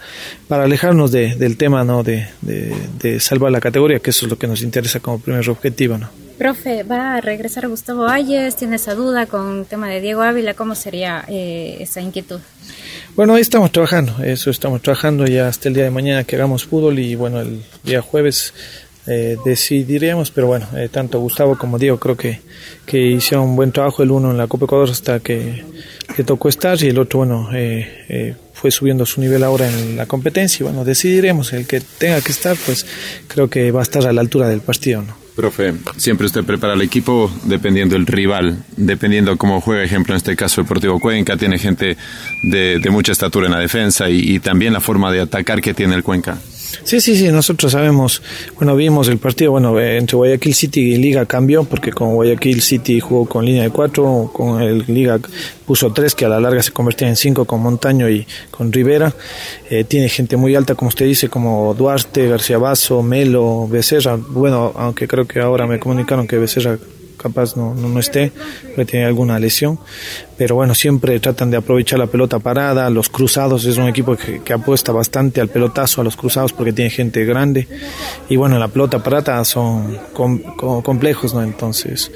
para 0.47 0.63
alejarnos 0.65 1.11
del 1.11 1.57
tema 1.57 1.83
¿no? 1.83 2.03
de, 2.03 2.27
de, 2.41 3.19
salvar 3.19 3.51
la 3.51 3.59
categoría, 3.59 3.99
que 3.99 4.11
eso 4.11 4.25
es 4.25 4.29
lo 4.29 4.37
que 4.37 4.47
nos 4.47 4.61
interesa 4.61 4.99
como 4.99 5.19
primer 5.19 5.49
objetivo. 5.49 5.97
¿no? 5.97 6.09
Profe, 6.37 6.83
¿va 6.83 7.15
a 7.15 7.21
regresar 7.21 7.67
Gustavo 7.67 8.07
Ayes? 8.07 8.55
¿Tiene 8.55 8.75
esa 8.75 8.93
duda 8.93 9.25
con 9.25 9.59
el 9.59 9.65
tema 9.65 9.87
de 9.87 10.01
Diego 10.01 10.21
Ávila? 10.21 10.53
¿Cómo 10.53 10.75
sería 10.75 11.23
eh, 11.29 11.77
esa 11.79 12.01
inquietud? 12.01 12.39
Bueno, 13.15 13.33
ahí 13.33 13.41
estamos 13.41 13.71
trabajando, 13.71 14.21
eso 14.25 14.49
estamos 14.49 14.81
trabajando 14.81 15.25
ya 15.25 15.47
hasta 15.47 15.69
el 15.69 15.73
día 15.73 15.85
de 15.85 15.89
mañana 15.89 16.25
que 16.25 16.35
hagamos 16.35 16.65
fútbol 16.65 16.99
y 16.99 17.15
bueno, 17.15 17.39
el 17.39 17.63
día 17.81 18.01
jueves 18.01 18.53
eh, 19.07 19.37
decidiremos, 19.45 20.31
pero 20.31 20.47
bueno, 20.47 20.67
eh, 20.75 20.89
tanto 20.91 21.21
Gustavo 21.21 21.57
como 21.57 21.79
Diego 21.79 21.97
creo 21.97 22.17
que, 22.17 22.41
que 22.85 22.99
hicieron 23.11 23.47
un 23.47 23.55
buen 23.55 23.71
trabajo, 23.71 24.03
el 24.03 24.11
uno 24.11 24.31
en 24.31 24.37
la 24.37 24.47
Copa 24.47 24.65
Ecuador 24.65 24.89
hasta 24.89 25.21
que, 25.21 25.63
que 26.13 26.25
tocó 26.25 26.49
estar 26.49 26.77
y 26.83 26.87
el 26.87 26.99
otro, 26.99 27.19
bueno, 27.19 27.51
eh, 27.53 28.35
fue 28.51 28.69
subiendo 28.69 29.05
su 29.05 29.21
nivel 29.21 29.45
ahora 29.45 29.69
en 29.69 29.95
la 29.95 30.07
competencia 30.07 30.63
y 30.63 30.67
bueno, 30.67 30.83
decidiremos, 30.83 31.53
el 31.53 31.65
que 31.65 31.79
tenga 31.79 32.19
que 32.19 32.33
estar, 32.33 32.57
pues 32.65 32.85
creo 33.29 33.49
que 33.49 33.71
va 33.71 33.79
a 33.79 33.83
estar 33.83 34.05
a 34.05 34.11
la 34.11 34.19
altura 34.19 34.49
del 34.49 34.59
partido, 34.59 35.03
¿no? 35.03 35.24
Profe, 35.35 35.73
siempre 35.97 36.27
usted 36.27 36.45
prepara 36.45 36.75
el 36.75 36.81
equipo 36.81 37.29
dependiendo 37.43 37.95
del 37.95 38.07
rival, 38.07 38.63
dependiendo 38.77 39.37
cómo 39.37 39.59
juega, 39.59 39.83
ejemplo, 39.83 40.13
en 40.13 40.17
este 40.17 40.35
caso 40.37 40.61
Deportivo 40.61 40.99
Cuenca, 40.99 41.35
tiene 41.35 41.59
gente 41.59 41.97
de, 42.43 42.81
mucha 42.89 43.11
estatura 43.11 43.47
en 43.47 43.51
la 43.51 43.59
defensa 43.59 44.09
y, 44.09 44.39
también 44.39 44.71
la 44.71 44.79
forma 44.79 45.11
de 45.11 45.19
atacar 45.19 45.61
que 45.61 45.73
tiene 45.73 45.95
el 45.95 46.03
Cuenca. 46.03 46.37
Sí, 46.83 47.01
sí, 47.01 47.15
sí, 47.15 47.31
nosotros 47.31 47.71
sabemos, 47.71 48.21
bueno, 48.55 48.75
vimos 48.75 49.07
el 49.07 49.17
partido, 49.17 49.51
bueno, 49.51 49.79
entre 49.79 50.15
Guayaquil 50.15 50.53
City 50.53 50.93
y 50.93 50.97
Liga 50.97 51.25
cambió, 51.25 51.63
porque 51.63 51.91
con 51.91 52.13
Guayaquil 52.15 52.61
City 52.61 52.99
jugó 52.99 53.25
con 53.25 53.45
línea 53.45 53.63
de 53.63 53.69
cuatro, 53.69 54.29
con 54.33 54.61
el 54.61 54.85
Liga 54.87 55.19
puso 55.65 55.91
tres, 55.91 56.13
que 56.15 56.25
a 56.25 56.29
la 56.29 56.39
larga 56.39 56.61
se 56.61 56.71
convertía 56.71 57.07
en 57.07 57.15
cinco 57.15 57.45
con 57.45 57.61
Montaño 57.61 58.09
y 58.09 58.27
con 58.51 58.71
Rivera. 58.71 59.13
Eh, 59.69 59.83
tiene 59.83 60.09
gente 60.09 60.37
muy 60.37 60.55
alta, 60.55 60.75
como 60.75 60.89
usted 60.89 61.05
dice, 61.05 61.29
como 61.29 61.73
Duarte, 61.73 62.27
García 62.27 62.57
Basso, 62.57 63.01
Melo, 63.01 63.67
Becerra. 63.67 64.15
Bueno, 64.15 64.73
aunque 64.75 65.07
creo 65.07 65.25
que 65.25 65.39
ahora 65.39 65.65
me 65.67 65.79
comunicaron 65.79 66.27
que 66.27 66.37
Becerra 66.37 66.77
capaz 67.17 67.55
no, 67.55 67.73
no, 67.73 67.89
no 67.89 67.99
esté, 67.99 68.31
porque 68.75 68.85
tiene 68.85 69.05
alguna 69.05 69.39
lesión. 69.39 69.79
Pero 70.37 70.55
bueno, 70.55 70.75
siempre 70.75 71.19
tratan 71.19 71.49
de 71.49 71.57
aprovechar 71.57 71.97
la 71.97 72.07
pelota 72.07 72.39
parada, 72.39 72.89
los 72.89 73.07
cruzados, 73.09 73.63
es 73.65 73.77
un 73.77 73.87
equipo 73.87 74.17
que, 74.17 74.53
apuesta 74.53 74.91
bastante 74.91 75.39
al 75.39 75.47
pelotazo, 75.47 76.01
a 76.01 76.03
los 76.03 76.17
cruzados, 76.17 76.51
porque 76.51 76.73
tiene 76.73 76.89
gente 76.89 77.23
grande. 77.23 77.67
Y 78.27 78.35
bueno, 78.35 78.59
la 78.59 78.67
pelota 78.67 79.01
parada 79.01 79.45
son 79.45 79.97
complejos, 80.13 81.33
¿no? 81.33 81.41
Entonces, 81.41 82.11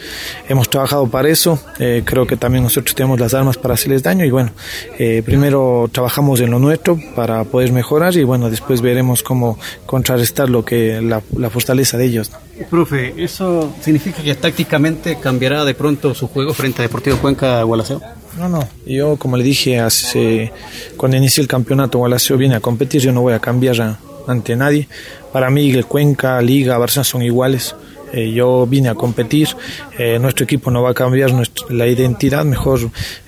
hemos 0.49 0.69
trabajado 0.69 1.07
para 1.07 1.29
eso. 1.29 1.62
Eh, 1.79 2.03
creo 2.03 2.27
que 2.27 2.35
también 2.35 2.63
nosotros 2.63 2.93
tenemos 2.93 3.19
las 3.19 3.33
armas 3.33 3.57
para 3.57 3.75
hacerles 3.75 4.03
daño. 4.03 4.25
Y 4.25 4.31
bueno, 4.31 4.51
eh, 4.97 5.21
primero 5.25 5.89
trabajamos 5.91 6.41
en 6.41 6.51
lo 6.51 6.59
nuestro 6.59 6.99
para 7.15 7.43
poder 7.45 7.71
mejorar 7.71 8.15
y 8.17 8.23
bueno, 8.23 8.49
después 8.49 8.81
veremos 8.81 9.23
cómo 9.23 9.57
contrarrestar 9.85 10.49
lo 10.49 10.65
que 10.65 11.01
la, 11.01 11.21
la 11.38 11.49
fortaleza 11.49 11.97
de 11.97 12.05
ellos. 12.05 12.31
Profe, 12.65 13.13
¿eso 13.17 13.73
significa 13.81 14.21
que 14.21 14.35
tácticamente 14.35 15.17
cambiará 15.19 15.65
de 15.65 15.73
pronto 15.73 16.13
su 16.13 16.27
juego 16.27 16.53
frente 16.53 16.81
a 16.81 16.83
Deportivo 16.83 17.17
Cuenca 17.17 17.61
Gualaceo? 17.63 18.01
No, 18.37 18.49
no. 18.49 18.67
Yo, 18.85 19.17
como 19.17 19.37
le 19.37 19.43
dije, 19.43 19.79
hace, 19.79 20.51
cuando 20.97 21.17
inicie 21.17 21.41
el 21.41 21.47
campeonato, 21.47 21.97
Gualaceo 21.97 22.37
viene 22.37 22.55
a 22.55 22.59
competir, 22.59 23.01
yo 23.01 23.11
no 23.11 23.21
voy 23.21 23.33
a 23.33 23.39
cambiar 23.39 23.97
ante 24.27 24.55
nadie. 24.55 24.87
Para 25.31 25.49
mí, 25.49 25.81
Cuenca, 25.83 26.41
Liga, 26.41 26.77
Barça 26.77 27.03
son 27.03 27.21
iguales. 27.21 27.75
Eh, 28.13 28.31
yo 28.31 28.65
vine 28.65 28.89
a 28.89 28.95
competir, 28.95 29.49
eh, 29.97 30.17
nuestro 30.19 30.43
equipo 30.43 30.71
no 30.71 30.81
va 30.81 30.91
a 30.91 30.93
cambiar 30.93 31.31
la 31.69 31.87
identidad, 31.87 32.43
mejor 32.45 32.79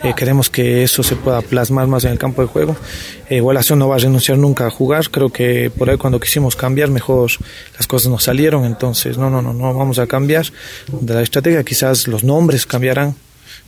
eh, 0.04 0.14
queremos 0.16 0.50
que 0.50 0.84
eso 0.84 1.04
se 1.04 1.16
pueda 1.16 1.42
plasmar 1.42 1.88
más 1.88 2.04
en 2.06 2.12
el 2.12 2.18
campo 2.20 2.42
de 2.42 2.48
juego. 2.48 2.76
Igualación 3.30 3.80
no 3.80 3.88
va 3.88 3.96
a 3.96 4.00
renunciar 4.00 4.38
nunca 4.38 4.66
a 4.68 4.70
jugar, 4.70 5.10
creo 5.10 5.30
que 5.30 5.72
por 5.76 5.90
ahí 5.90 5.98
cuando 5.98 6.20
quisimos 6.20 6.56
cambiar 6.56 6.90
mejor 6.90 7.32
las 7.78 7.88
cosas 7.88 8.12
nos 8.12 8.24
salieron, 8.24 8.66
entonces 8.66 9.18
no, 9.18 9.30
no, 9.30 9.42
no, 9.42 9.54
no 9.54 9.74
vamos 9.74 10.00
a 10.00 10.08
cambiar 10.08 10.46
de 10.92 11.14
la 11.14 11.22
estrategia, 11.22 11.64
quizás 11.64 12.08
los 12.08 12.24
nombres 12.24 12.66
cambiarán 12.66 13.16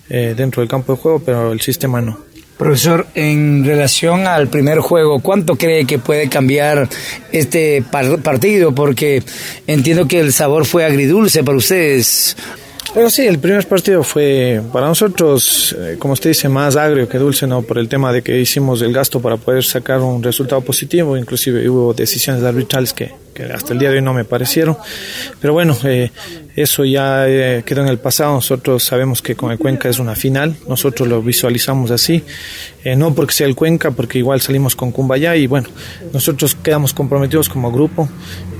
dentro 0.09 0.61
del 0.61 0.69
campo 0.69 0.93
de 0.93 0.99
juego, 0.99 1.19
pero 1.19 1.51
el 1.53 1.61
sistema 1.61 2.01
no. 2.01 2.32
Profesor, 2.63 3.05
en 3.13 3.65
relación 3.65 4.25
al 4.25 4.47
primer 4.47 4.79
juego, 4.79 5.19
¿cuánto 5.19 5.57
cree 5.57 5.83
que 5.83 5.99
puede 5.99 6.29
cambiar 6.29 6.87
este 7.33 7.83
partido? 8.23 8.73
Porque 8.73 9.21
entiendo 9.67 10.07
que 10.07 10.21
el 10.21 10.31
sabor 10.31 10.63
fue 10.63 10.85
agridulce 10.85 11.43
para 11.43 11.57
ustedes. 11.57 12.37
Pero 12.93 13.09
sí, 13.09 13.27
el 13.27 13.39
primer 13.39 13.67
partido 13.67 14.01
fue 14.01 14.61
para 14.71 14.87
nosotros, 14.87 15.75
eh, 15.77 15.97
como 15.99 16.13
usted 16.13 16.29
dice, 16.29 16.47
más 16.47 16.77
agrio 16.77 17.09
que 17.09 17.17
dulce, 17.17 17.47
¿no? 17.47 17.63
Por 17.63 17.79
el 17.79 17.89
tema 17.89 18.13
de 18.13 18.21
que 18.21 18.39
hicimos 18.39 18.81
el 18.81 18.93
gasto 18.93 19.21
para 19.21 19.35
poder 19.35 19.65
sacar 19.65 19.99
un 19.99 20.23
resultado 20.23 20.61
positivo, 20.61 21.17
inclusive 21.17 21.67
hubo 21.67 21.93
decisiones 21.93 22.43
arbitrales 22.43 22.93
que, 22.93 23.11
que 23.33 23.43
hasta 23.43 23.73
el 23.73 23.79
día 23.79 23.89
de 23.89 23.97
hoy 23.97 24.01
no 24.01 24.13
me 24.13 24.25
parecieron. 24.25 24.77
Pero 25.39 25.53
bueno, 25.53 25.77
eh, 25.83 26.11
eso 26.55 26.85
ya 26.85 27.27
eh, 27.27 27.63
quedó 27.65 27.81
en 27.81 27.87
el 27.87 27.97
pasado. 27.97 28.33
Nosotros 28.33 28.83
sabemos 28.83 29.21
que 29.21 29.35
con 29.35 29.51
el 29.51 29.57
Cuenca 29.57 29.89
es 29.89 29.99
una 29.99 30.15
final. 30.15 30.55
Nosotros 30.67 31.07
lo 31.07 31.21
visualizamos 31.21 31.89
así. 31.89 32.23
Eh, 32.83 32.95
no 32.95 33.15
porque 33.15 33.33
sea 33.33 33.47
el 33.47 33.55
Cuenca, 33.55 33.91
porque 33.91 34.19
igual 34.19 34.41
salimos 34.41 34.75
con 34.75 34.91
Cumbayá 34.91 35.35
y 35.35 35.47
bueno, 35.47 35.69
nosotros 36.11 36.55
quedamos 36.55 36.93
comprometidos 36.93 37.49
como 37.49 37.71
grupo 37.71 38.09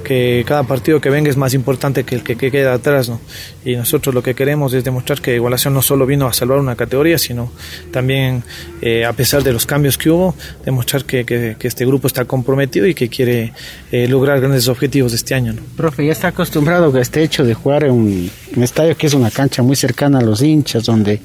que 0.03 0.43
cada 0.45 0.63
partido 0.63 0.99
que 0.99 1.09
venga 1.09 1.29
es 1.29 1.37
más 1.37 1.53
importante 1.53 2.03
que 2.03 2.15
el 2.15 2.23
que, 2.23 2.35
queda 2.35 2.73
atrás, 2.73 3.07
¿no? 3.07 3.21
Y 3.63 3.77
nosotros 3.77 4.13
lo 4.13 4.21
que 4.21 4.35
queremos 4.35 4.73
es 4.73 4.83
demostrar 4.83 5.21
que 5.21 5.35
Igualación 5.35 5.73
no 5.73 5.81
solo 5.81 6.05
vino 6.05 6.27
a 6.27 6.33
salvar 6.33 6.59
una 6.59 6.75
categoría, 6.75 7.17
sino 7.17 7.53
también, 7.91 8.43
eh, 8.81 9.05
a 9.05 9.13
pesar 9.13 9.43
de 9.43 9.53
los 9.53 9.65
cambios 9.65 9.97
que 9.97 10.09
hubo, 10.09 10.35
demostrar 10.65 11.05
que, 11.05 11.55
este 11.61 11.85
grupo 11.85 12.07
está 12.07 12.25
comprometido 12.25 12.85
y 12.85 12.93
que 12.93 13.07
quiere 13.07 13.53
lograr 13.91 14.41
grandes 14.41 14.62
objetivos 14.67 15.13
este 15.13 15.35
año, 15.35 15.53
¿no? 15.53 15.61
Profe, 15.75 16.05
ya 16.05 16.11
está 16.11 16.29
acostumbrado 16.29 16.95
a 16.95 17.01
este 17.01 17.23
hecho 17.23 17.43
de 17.43 17.53
jugar 17.53 17.83
en 17.83 17.91
un, 17.91 18.31
estadio 18.61 18.95
que 18.97 19.07
es 19.07 19.13
una 19.13 19.31
cancha 19.31 19.63
muy 19.63 19.75
cercana 19.75 20.19
a 20.19 20.21
los 20.21 20.41
hinchas, 20.41 20.85
donde 20.85 21.21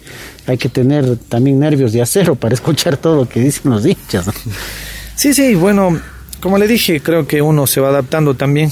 hay 0.46 0.58
que 0.58 0.68
tener 0.68 1.16
también 1.28 1.58
nervios 1.58 1.92
de 1.92 2.02
acero 2.02 2.34
para 2.34 2.54
escuchar 2.54 2.96
todo 2.96 3.16
lo 3.16 3.28
que 3.28 3.40
dicen 3.40 3.70
los 3.70 3.84
hinchas, 3.84 4.30
Sí, 5.14 5.34
sí, 5.34 5.56
bueno, 5.56 6.00
como 6.40 6.58
le 6.58 6.68
dije, 6.68 7.00
creo 7.00 7.26
que 7.26 7.42
uno 7.42 7.66
se 7.66 7.80
va 7.80 7.88
adaptando 7.88 8.34
también. 8.34 8.70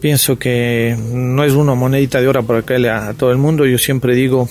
Pienso 0.00 0.38
que 0.38 0.96
no 1.12 1.44
es 1.44 1.52
una 1.52 1.74
monedita 1.74 2.20
de 2.20 2.28
oro 2.28 2.46
para 2.46 2.62
caerle 2.62 2.90
a, 2.90 3.12
todo 3.12 3.30
el 3.30 3.38
mundo. 3.38 3.66
Yo 3.66 3.76
siempre 3.76 4.14
digo, 4.14 4.48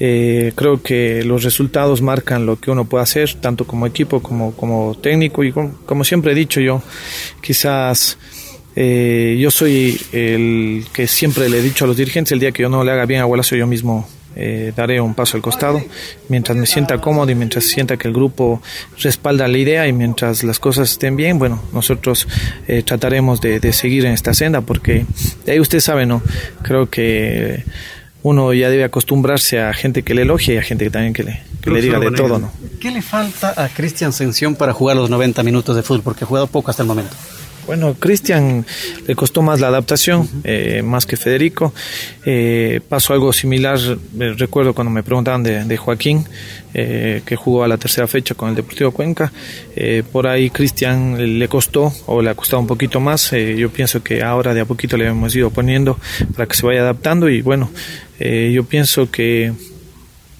eh, 0.00 0.52
creo 0.56 0.82
que 0.82 1.22
los 1.22 1.44
resultados 1.44 2.02
marcan 2.02 2.46
lo 2.46 2.58
que 2.58 2.70
uno 2.70 2.86
puede 2.86 3.02
hacer, 3.04 3.34
tanto 3.34 3.66
como 3.66 3.86
equipo 3.86 4.20
como, 4.20 4.52
como 4.52 4.96
técnico. 5.00 5.44
Y 5.44 5.52
como, 5.52 6.04
siempre 6.04 6.32
he 6.32 6.34
dicho 6.34 6.60
yo, 6.60 6.82
quizás 7.40 8.18
eh, 8.76 9.36
yo 9.40 9.50
soy 9.50 10.00
el 10.12 10.86
que 10.92 11.06
siempre 11.06 11.48
le 11.48 11.58
he 11.58 11.62
dicho 11.62 11.84
a 11.84 11.88
los 11.88 11.96
dirigentes, 11.96 12.32
el 12.32 12.40
día 12.40 12.52
que 12.52 12.62
yo 12.62 12.68
no 12.68 12.84
le 12.84 12.92
haga 12.92 13.06
bien 13.06 13.20
a 13.20 13.24
Gualacio, 13.24 13.56
yo 13.56 13.66
mismo 13.66 14.08
eh, 14.36 14.72
daré 14.76 15.00
un 15.00 15.14
paso 15.14 15.36
al 15.36 15.42
costado 15.42 15.82
mientras 16.28 16.56
me 16.56 16.64
sienta 16.64 17.00
cómodo 17.00 17.32
y 17.32 17.34
mientras 17.34 17.64
sienta 17.64 17.96
que 17.96 18.06
el 18.06 18.14
grupo 18.14 18.62
respalda 18.98 19.48
la 19.48 19.58
idea 19.58 19.88
y 19.88 19.92
mientras 19.92 20.44
las 20.44 20.60
cosas 20.60 20.92
estén 20.92 21.16
bien, 21.16 21.38
bueno, 21.40 21.60
nosotros 21.72 22.28
eh, 22.68 22.84
trataremos 22.84 23.40
de, 23.40 23.72
seguir 23.72 24.06
en 24.06 24.12
esta 24.12 24.32
senda 24.32 24.60
porque 24.60 25.04
de 25.44 25.52
ahí 25.52 25.60
usted 25.60 25.80
sabe, 25.80 26.06
¿no? 26.06 26.22
Creo 26.62 26.88
que 26.88 27.64
uno 28.22 28.52
ya 28.52 28.70
debe 28.70 28.84
acostumbrarse 28.84 29.60
a 29.60 29.72
gente 29.72 30.04
que 30.04 30.14
le 30.14 30.22
elogie 30.22 30.54
y 30.54 30.58
a 30.58 30.62
gente 30.62 30.84
que 30.84 30.90
también 30.90 31.12
que 31.12 31.24
le, 31.24 31.42
que 31.60 31.70
le 31.70 31.82
diga 31.82 31.98
de 31.98 32.12
todo, 32.12 32.38
¿no? 32.38 32.52
¿Qué 32.80 32.92
le 32.92 33.02
falta 33.02 33.52
a 33.56 33.68
Cristian 33.68 34.12
Sención 34.12 34.54
para 34.54 34.72
jugar 34.72 34.96
los 34.96 35.10
90 35.10 35.42
minutos 35.42 35.74
de 35.74 35.82
fútbol? 35.82 36.02
Porque 36.02 36.24
ha 36.24 36.26
jugado 36.26 36.46
poco 36.46 36.70
hasta 36.70 36.82
el 36.82 36.86
momento. 36.86 37.16
Bueno, 37.70 37.94
Cristian 37.94 38.66
le 39.06 39.14
costó 39.14 39.42
más 39.42 39.60
la 39.60 39.68
adaptación, 39.68 40.28
eh, 40.42 40.82
más 40.84 41.06
que 41.06 41.16
Federico. 41.16 41.72
Eh, 42.26 42.80
pasó 42.88 43.12
algo 43.12 43.32
similar, 43.32 43.78
eh, 43.78 44.34
recuerdo 44.36 44.74
cuando 44.74 44.90
me 44.90 45.04
preguntaban 45.04 45.44
de, 45.44 45.76
Joaquín, 45.76 46.26
que 46.72 47.36
jugó 47.38 47.62
a 47.62 47.68
la 47.68 47.78
tercera 47.78 48.08
fecha 48.08 48.34
con 48.34 48.48
el 48.48 48.56
Deportivo 48.56 48.90
Cuenca. 48.90 49.30
por 50.10 50.26
ahí 50.26 50.50
Cristian 50.50 51.38
le 51.38 51.46
costó 51.46 51.92
o 52.06 52.20
le 52.20 52.30
ha 52.30 52.34
costado 52.34 52.58
un 52.58 52.66
poquito 52.66 52.98
más. 52.98 53.30
yo 53.30 53.70
pienso 53.70 54.02
que 54.02 54.20
ahora 54.20 54.52
de 54.52 54.62
a 54.62 54.64
poquito 54.64 54.96
le 54.96 55.06
hemos 55.06 55.36
ido 55.36 55.50
poniendo 55.50 55.96
para 56.34 56.48
que 56.48 56.56
se 56.56 56.66
vaya 56.66 56.80
adaptando 56.80 57.28
y 57.28 57.40
bueno, 57.40 57.70
yo 58.18 58.64
pienso 58.64 59.08
que 59.12 59.52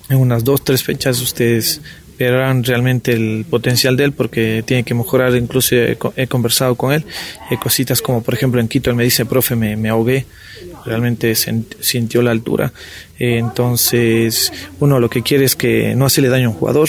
en 0.09 0.17
unas 0.17 0.43
dos, 0.43 0.65
tres 0.65 0.83
fechas 0.83 1.21
ustedes 1.21 1.81
verán 2.25 2.65
realmente 2.65 3.13
el 3.13 3.45
potencial 3.49 3.97
de 3.97 4.05
él 4.05 4.13
porque 4.13 4.63
tiene 4.67 4.83
que 4.83 4.95
mejorar, 4.95 5.35
incluso 5.37 5.77
he, 5.77 6.27
conversado 6.27 6.75
con 6.75 6.93
él, 6.93 7.05
hay 7.51 7.57
cositas 7.57 8.03
como 8.03 8.23
por 8.23 8.35
ejemplo 8.35 8.61
en 8.61 8.69
Quito 8.69 8.91
él 8.91 8.97
me 8.97 9.05
dice, 9.05 9.25
profe, 9.25 9.57
me, 9.57 9.77
me 9.77 9.89
ahogué, 9.89 10.27
realmente 10.85 11.35
sintió 11.35 12.23
la 12.23 12.31
altura, 12.31 12.73
entonces 13.19 14.53
uno 14.81 15.01
lo 15.01 15.09
que 15.11 15.23
quiere 15.23 15.45
es 15.45 15.57
que 15.57 15.95
no 15.95 16.07
hacerle 16.07 16.31
daño 16.31 16.49
a 16.49 16.51
un 16.51 16.57
jugador, 16.57 16.89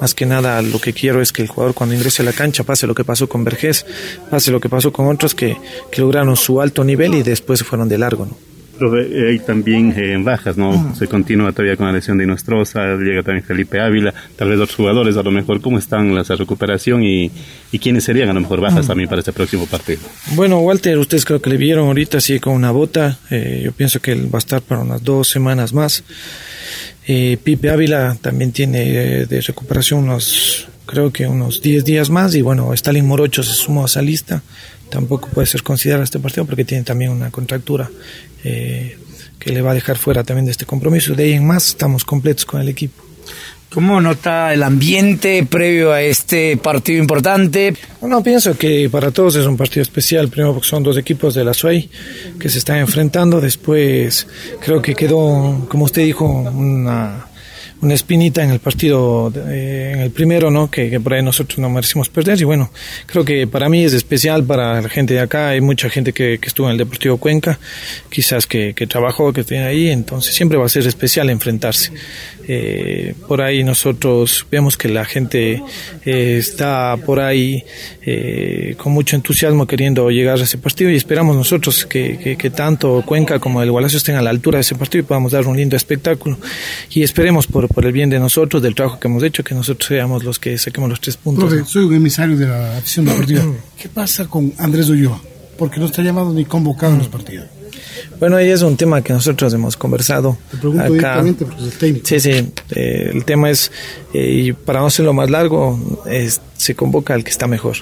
más 0.00 0.14
que 0.14 0.24
nada 0.24 0.62
lo 0.62 0.80
que 0.80 0.92
quiero 0.92 1.20
es 1.20 1.32
que 1.32 1.42
el 1.42 1.48
jugador 1.48 1.74
cuando 1.74 1.94
ingrese 1.94 2.22
a 2.22 2.24
la 2.24 2.32
cancha 2.32 2.64
pase 2.64 2.86
lo 2.86 2.94
que 2.94 3.04
pasó 3.04 3.28
con 3.28 3.44
Vergés, 3.44 3.84
pase 4.30 4.50
lo 4.50 4.60
que 4.60 4.68
pasó 4.68 4.92
con 4.92 5.08
otros 5.08 5.34
que, 5.34 5.56
que 5.90 6.00
lograron 6.00 6.36
su 6.36 6.60
alto 6.60 6.84
nivel 6.84 7.14
y 7.14 7.22
después 7.22 7.62
fueron 7.62 7.88
de 7.88 7.98
largo, 7.98 8.26
¿no? 8.26 8.50
Eh, 8.80 9.30
hay 9.30 9.38
también 9.38 9.92
eh, 9.96 10.16
bajas, 10.22 10.56
¿no? 10.56 10.72
Ah. 10.72 10.94
Se 10.96 11.06
continúa 11.06 11.52
todavía 11.52 11.76
con 11.76 11.86
la 11.86 11.92
lesión 11.92 12.16
de 12.16 12.26
Nostroza, 12.26 12.96
llega 12.96 13.22
también 13.22 13.44
Felipe 13.44 13.80
Ávila, 13.80 14.14
tal 14.36 14.48
vez 14.48 14.58
otros 14.58 14.76
jugadores, 14.76 15.16
a 15.16 15.22
lo 15.22 15.30
mejor, 15.30 15.60
¿cómo 15.60 15.78
están 15.78 16.14
la 16.14 16.22
recuperación 16.22 17.02
y, 17.02 17.30
y 17.72 17.78
quiénes 17.78 18.04
serían 18.04 18.30
a 18.30 18.32
lo 18.32 18.40
mejor 18.40 18.60
bajas 18.60 18.84
ah. 18.84 18.88
también 18.88 19.08
para 19.08 19.20
este 19.20 19.32
próximo 19.32 19.66
partido? 19.66 20.00
Bueno, 20.34 20.60
Walter, 20.60 20.96
ustedes 20.98 21.24
creo 21.24 21.42
que 21.42 21.50
le 21.50 21.56
vieron 21.56 21.88
ahorita, 21.88 22.20
sigue 22.20 22.40
con 22.40 22.54
una 22.54 22.70
bota, 22.70 23.18
eh, 23.30 23.62
yo 23.64 23.72
pienso 23.72 24.00
que 24.00 24.12
él 24.12 24.32
va 24.32 24.38
a 24.38 24.40
estar 24.40 24.62
para 24.62 24.80
unas 24.80 25.02
dos 25.02 25.28
semanas 25.28 25.72
más. 25.72 26.02
Pipe 27.06 27.70
Ávila 27.70 28.16
también 28.20 28.52
tiene 28.52 29.26
de 29.26 29.40
recuperación 29.40 30.04
unos, 30.04 30.68
creo 30.86 31.12
que 31.12 31.26
unos 31.26 31.60
10 31.60 31.84
días 31.84 32.08
más 32.08 32.36
y 32.36 32.42
bueno, 32.42 32.72
Stalin 32.72 33.04
Morocho 33.04 33.42
se 33.42 33.52
sumó 33.52 33.82
a 33.82 33.86
esa 33.86 34.00
lista 34.00 34.42
tampoco 34.90 35.28
puede 35.28 35.46
ser 35.46 35.62
considerado 35.62 36.04
este 36.04 36.18
partido 36.18 36.44
porque 36.44 36.64
tiene 36.64 36.84
también 36.84 37.10
una 37.10 37.30
contractura 37.30 37.90
eh, 38.44 38.98
que 39.38 39.52
le 39.52 39.62
va 39.62 39.70
a 39.70 39.74
dejar 39.74 39.96
fuera 39.96 40.24
también 40.24 40.44
de 40.44 40.52
este 40.52 40.66
compromiso. 40.66 41.14
De 41.14 41.24
ahí 41.24 41.32
en 41.32 41.46
más 41.46 41.68
estamos 41.68 42.04
completos 42.04 42.44
con 42.44 42.60
el 42.60 42.68
equipo. 42.68 43.02
¿Cómo 43.72 44.00
nota 44.00 44.52
el 44.52 44.64
ambiente 44.64 45.46
previo 45.48 45.92
a 45.92 46.02
este 46.02 46.56
partido 46.56 46.98
importante? 46.98 47.72
Bueno, 48.00 48.20
pienso 48.20 48.58
que 48.58 48.90
para 48.90 49.12
todos 49.12 49.36
es 49.36 49.46
un 49.46 49.56
partido 49.56 49.82
especial. 49.82 50.28
Primero 50.28 50.54
porque 50.54 50.68
son 50.68 50.82
dos 50.82 50.98
equipos 50.98 51.34
de 51.34 51.44
la 51.44 51.54
SUEI 51.54 51.88
que 52.40 52.48
se 52.48 52.58
están 52.58 52.78
enfrentando. 52.78 53.40
Después 53.40 54.26
creo 54.60 54.82
que 54.82 54.96
quedó, 54.96 55.68
como 55.68 55.84
usted 55.84 56.02
dijo, 56.02 56.26
una 56.26 57.29
una 57.82 57.94
espinita 57.94 58.42
en 58.42 58.50
el 58.50 58.60
partido, 58.60 59.32
eh, 59.48 59.92
en 59.94 60.00
el 60.00 60.10
primero, 60.10 60.50
¿no? 60.50 60.70
Que, 60.70 61.00
por 61.00 61.14
ahí 61.14 61.22
nosotros 61.22 61.58
no 61.58 61.70
merecimos 61.70 62.08
perder. 62.08 62.40
Y 62.40 62.44
bueno, 62.44 62.70
creo 63.06 63.24
que 63.24 63.46
para 63.46 63.68
mí 63.68 63.84
es 63.84 63.94
especial, 63.94 64.44
para 64.44 64.80
la 64.80 64.88
gente 64.88 65.14
de 65.14 65.20
acá, 65.20 65.50
hay 65.50 65.60
mucha 65.60 65.88
gente 65.88 66.12
que, 66.12 66.38
que 66.38 66.48
estuvo 66.48 66.66
en 66.66 66.72
el 66.72 66.78
Deportivo 66.78 67.16
Cuenca, 67.16 67.58
quizás 68.10 68.46
que, 68.46 68.74
que 68.74 68.86
trabajó, 68.86 69.32
que 69.32 69.44
tiene 69.44 69.64
ahí, 69.64 69.88
entonces 69.88 70.34
siempre 70.34 70.58
va 70.58 70.66
a 70.66 70.68
ser 70.68 70.86
especial 70.86 71.30
enfrentarse. 71.30 71.92
Eh, 72.52 73.14
por 73.28 73.42
ahí 73.42 73.62
nosotros 73.62 74.44
vemos 74.50 74.76
que 74.76 74.88
la 74.88 75.04
gente 75.04 75.62
eh, 76.04 76.36
está 76.36 76.96
por 76.96 77.20
ahí 77.20 77.64
eh, 78.02 78.74
con 78.76 78.92
mucho 78.92 79.14
entusiasmo 79.14 79.68
queriendo 79.68 80.10
llegar 80.10 80.36
a 80.36 80.42
ese 80.42 80.58
partido 80.58 80.90
y 80.90 80.96
esperamos 80.96 81.36
nosotros 81.36 81.86
que, 81.86 82.36
que, 82.36 82.50
tanto 82.50 83.04
Cuenca 83.06 83.38
como 83.38 83.62
el 83.62 83.70
Gualacio 83.70 83.98
estén 83.98 84.16
a 84.16 84.22
la 84.22 84.30
altura 84.30 84.56
de 84.56 84.62
ese 84.62 84.74
partido 84.74 85.04
y 85.04 85.06
podamos 85.06 85.30
dar 85.30 85.46
un 85.46 85.56
lindo 85.56 85.76
espectáculo. 85.76 86.38
Y 86.90 87.04
esperemos 87.04 87.46
por, 87.46 87.68
por 87.68 87.86
el 87.86 87.92
bien 87.92 88.10
de 88.10 88.18
nosotros, 88.18 88.60
del 88.60 88.74
trabajo 88.74 88.98
que 88.98 89.06
hemos 89.06 89.22
hecho, 89.22 89.44
que 89.44 89.54
nosotros 89.54 89.86
seamos 89.86 90.24
los 90.24 90.40
que 90.40 90.58
saquemos 90.58 90.90
los 90.90 91.00
tres 91.00 91.16
puntos. 91.16 91.68
soy 91.68 91.84
un 91.84 91.94
emisario 91.94 92.36
de 92.36 92.48
la 92.48 92.78
afición 92.78 93.04
deportiva. 93.04 93.44
¿Qué 93.80 93.88
pasa 93.88 94.26
con 94.26 94.52
Andrés 94.58 94.88
Ulloa? 94.88 95.22
Porque 95.56 95.78
no 95.78 95.86
está 95.86 96.02
llamado 96.02 96.32
ni 96.34 96.44
convocado 96.44 96.94
en 96.94 96.98
los 96.98 97.08
partidos. 97.08 97.59
Bueno, 98.18 98.36
ahí 98.36 98.50
es 98.50 98.62
un 98.62 98.76
tema 98.76 99.02
que 99.02 99.12
nosotros 99.12 99.52
hemos 99.54 99.76
conversado. 99.76 100.36
Te 100.50 100.56
pregunto 100.58 100.84
acá. 100.84 100.92
directamente 100.92 101.44
porque 101.44 101.62
es 101.62 101.72
el 101.72 101.78
técnico. 101.78 102.06
Sí, 102.06 102.20
sí. 102.20 102.52
Eh, 102.70 103.10
el 103.12 103.24
tema 103.24 103.50
es, 103.50 103.70
eh, 104.12 104.30
y 104.30 104.52
para 104.52 104.80
no 104.80 104.86
hacerlo 104.86 105.12
más 105.12 105.30
largo, 105.30 105.78
se 106.56 106.74
convoca 106.74 107.14
al 107.14 107.24
que 107.24 107.30
está 107.30 107.46
mejor. 107.46 107.76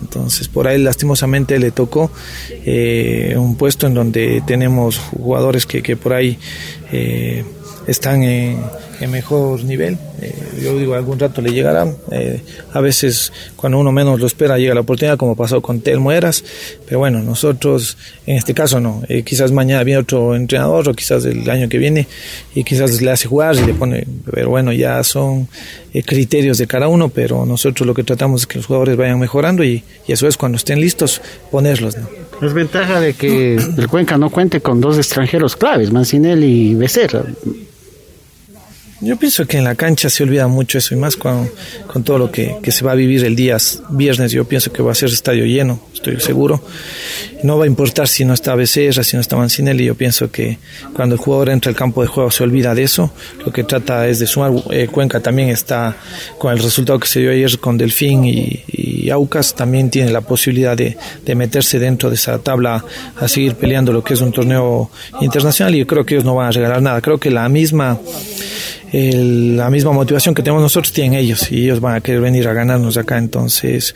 Entonces, 0.00 0.48
por 0.48 0.68
ahí 0.68 0.78
lastimosamente 0.78 1.58
le 1.58 1.70
tocó 1.70 2.10
eh, 2.50 3.34
un 3.36 3.56
puesto 3.56 3.86
en 3.86 3.94
donde 3.94 4.42
tenemos 4.46 4.98
jugadores 4.98 5.64
que, 5.64 5.82
que 5.82 5.96
por 5.96 6.12
ahí 6.12 6.38
están 7.86 8.22
en 8.22 8.58
en 9.02 9.10
mejor 9.10 9.64
nivel. 9.64 9.98
Eh, 10.22 10.34
yo 10.62 10.78
digo, 10.78 10.94
algún 10.94 11.18
rato 11.18 11.42
le 11.42 11.52
llegará. 11.52 11.86
Eh, 12.12 12.40
a 12.72 12.80
veces, 12.80 13.32
cuando 13.56 13.78
uno 13.78 13.90
menos 13.90 14.20
lo 14.20 14.26
espera, 14.26 14.56
llega 14.56 14.74
la 14.74 14.82
oportunidad, 14.82 15.16
como 15.16 15.34
pasó 15.34 15.60
con 15.60 15.80
Telmo 15.80 16.12
Eras. 16.12 16.44
Pero 16.86 17.00
bueno, 17.00 17.20
nosotros, 17.22 17.96
en 18.26 18.36
este 18.36 18.54
caso, 18.54 18.80
no. 18.80 19.02
Eh, 19.08 19.22
quizás 19.24 19.50
mañana 19.50 19.82
viene 19.82 20.00
otro 20.00 20.36
entrenador, 20.36 20.88
o 20.88 20.94
quizás 20.94 21.24
el 21.24 21.48
año 21.50 21.68
que 21.68 21.78
viene, 21.78 22.06
y 22.54 22.62
quizás 22.62 23.02
le 23.02 23.10
hace 23.10 23.26
jugar 23.26 23.56
y 23.56 23.66
le 23.66 23.74
pone. 23.74 24.06
Pero 24.30 24.50
bueno, 24.50 24.72
ya 24.72 25.02
son 25.02 25.48
criterios 26.06 26.58
de 26.58 26.66
cada 26.66 26.88
uno, 26.88 27.08
pero 27.08 27.44
nosotros 27.44 27.86
lo 27.86 27.94
que 27.94 28.04
tratamos 28.04 28.42
es 28.42 28.46
que 28.46 28.58
los 28.58 28.66
jugadores 28.66 28.96
vayan 28.96 29.18
mejorando 29.18 29.64
y, 29.64 29.82
eso 30.06 30.28
es 30.28 30.36
cuando 30.36 30.56
estén 30.56 30.80
listos, 30.80 31.22
ponerlos. 31.50 31.96
Es 32.42 32.52
ventaja 32.52 33.00
de 33.00 33.14
que 33.14 33.54
el 33.54 33.88
Cuenca 33.88 34.18
no 34.18 34.30
cuente 34.30 34.60
con 34.60 34.80
dos 34.80 34.98
extranjeros 34.98 35.56
claves, 35.56 35.90
Mancinelli 35.90 36.70
y 36.70 36.74
Becerra. 36.74 37.24
Yo 39.04 39.16
pienso 39.16 39.44
que 39.46 39.58
en 39.58 39.64
la 39.64 39.74
cancha 39.74 40.08
se 40.08 40.22
olvida 40.22 40.46
mucho 40.46 40.78
eso 40.78 40.94
y 40.94 40.96
más 40.96 41.16
con, 41.16 41.50
con 41.88 42.04
todo 42.04 42.18
lo 42.18 42.30
que, 42.30 42.58
que, 42.62 42.70
se 42.70 42.84
va 42.84 42.92
a 42.92 42.94
vivir 42.94 43.24
el 43.24 43.34
día 43.34 43.56
viernes. 43.90 44.30
Yo 44.30 44.44
pienso 44.44 44.72
que 44.72 44.80
va 44.80 44.92
a 44.92 44.94
ser 44.94 45.08
estadio 45.08 45.44
lleno, 45.44 45.80
estoy 45.92 46.20
seguro. 46.20 46.62
No 47.42 47.58
va 47.58 47.64
a 47.64 47.66
importar 47.66 48.06
si 48.06 48.24
no 48.24 48.32
está 48.32 48.54
Becerra, 48.54 49.02
si 49.02 49.16
no 49.16 49.20
está 49.20 49.36
Mancinelli. 49.36 49.86
Yo 49.86 49.96
pienso 49.96 50.30
que 50.30 50.58
cuando 50.94 51.16
el 51.16 51.20
jugador 51.20 51.50
entra 51.50 51.70
al 51.70 51.74
campo 51.74 52.02
de 52.02 52.06
juego 52.06 52.30
se 52.30 52.44
olvida 52.44 52.76
de 52.76 52.84
eso. 52.84 53.12
Lo 53.44 53.52
que 53.52 53.64
trata 53.64 54.06
es 54.06 54.20
de 54.20 54.28
sumar. 54.28 54.52
Eh, 54.70 54.86
Cuenca 54.86 55.18
también 55.18 55.48
está 55.48 55.96
con 56.38 56.52
el 56.52 56.62
resultado 56.62 57.00
que 57.00 57.08
se 57.08 57.18
dio 57.18 57.32
ayer 57.32 57.58
con 57.58 57.76
Delfín 57.76 58.24
y, 58.24 58.62
y 58.68 59.10
Aucas. 59.10 59.56
También 59.56 59.90
tiene 59.90 60.12
la 60.12 60.20
posibilidad 60.20 60.76
de, 60.76 60.96
de 61.24 61.34
meterse 61.34 61.80
dentro 61.80 62.08
de 62.08 62.14
esa 62.14 62.38
tabla 62.38 62.84
a 63.16 63.26
seguir 63.26 63.56
peleando 63.56 63.92
lo 63.92 64.04
que 64.04 64.14
es 64.14 64.20
un 64.20 64.30
torneo 64.30 64.92
internacional. 65.20 65.74
Y 65.74 65.78
yo 65.78 65.88
creo 65.88 66.06
que 66.06 66.14
ellos 66.14 66.24
no 66.24 66.36
van 66.36 66.46
a 66.46 66.50
regalar 66.52 66.80
nada. 66.80 67.00
Creo 67.00 67.18
que 67.18 67.32
la 67.32 67.48
misma 67.48 67.98
el, 68.92 69.56
la 69.56 69.70
misma 69.70 69.92
motivación 69.92 70.34
que 70.34 70.42
tenemos 70.42 70.62
nosotros 70.62 70.92
tienen 70.92 71.14
ellos 71.14 71.50
y 71.50 71.64
ellos 71.64 71.80
van 71.80 71.94
a 71.94 72.00
querer 72.00 72.20
venir 72.20 72.46
a 72.46 72.52
ganarnos 72.52 72.96
acá. 72.96 73.18
Entonces, 73.18 73.94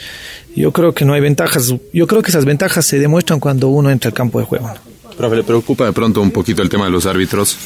yo 0.55 0.73
creo 0.73 0.95
que 0.95 1.05
no 1.05 1.13
hay 1.13 1.21
ventajas. 1.21 1.75
Yo 1.93 2.07
creo 2.07 2.23
que 2.23 2.31
esas 2.31 2.45
ventajas 2.45 2.87
se 2.87 2.99
demuestran 2.99 3.39
cuando 3.39 3.69
uno 3.69 3.91
entra 3.91 4.09
al 4.09 4.15
campo 4.15 4.41
de 4.41 4.47
juego. 4.47 4.71
Profe, 5.17 5.37
¿le 5.37 5.45
preocupa 5.45 5.85
de 5.85 5.93
pronto 5.93 6.21
un 6.21 6.31
poquito 6.31 6.63
el 6.63 6.69
tema 6.69 6.87
de 6.87 6.91
los 6.91 7.07
árbitros? 7.07 7.57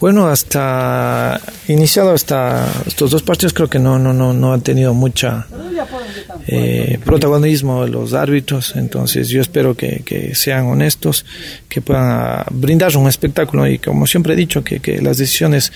Bueno, 0.00 0.28
hasta 0.28 1.40
iniciado 1.66 2.12
hasta 2.12 2.70
estos 2.86 3.10
dos 3.10 3.22
partidos 3.22 3.52
creo 3.52 3.68
que 3.68 3.80
no 3.80 3.98
no 3.98 4.12
no 4.12 4.32
no 4.32 4.52
han 4.52 4.60
tenido 4.60 4.94
mucha 4.94 5.48
eh, 6.46 7.00
protagonismo 7.04 7.84
los 7.86 8.14
árbitros, 8.14 8.76
entonces 8.76 9.28
yo 9.28 9.40
espero 9.40 9.74
que, 9.74 10.02
que, 10.04 10.36
sean 10.36 10.66
honestos, 10.66 11.26
que 11.68 11.80
puedan 11.80 12.44
brindar 12.50 12.96
un 12.96 13.08
espectáculo 13.08 13.66
y 13.66 13.78
como 13.78 14.06
siempre 14.06 14.34
he 14.34 14.36
dicho 14.36 14.62
que, 14.62 14.78
que 14.78 15.02
las 15.02 15.18
decisiones 15.18 15.72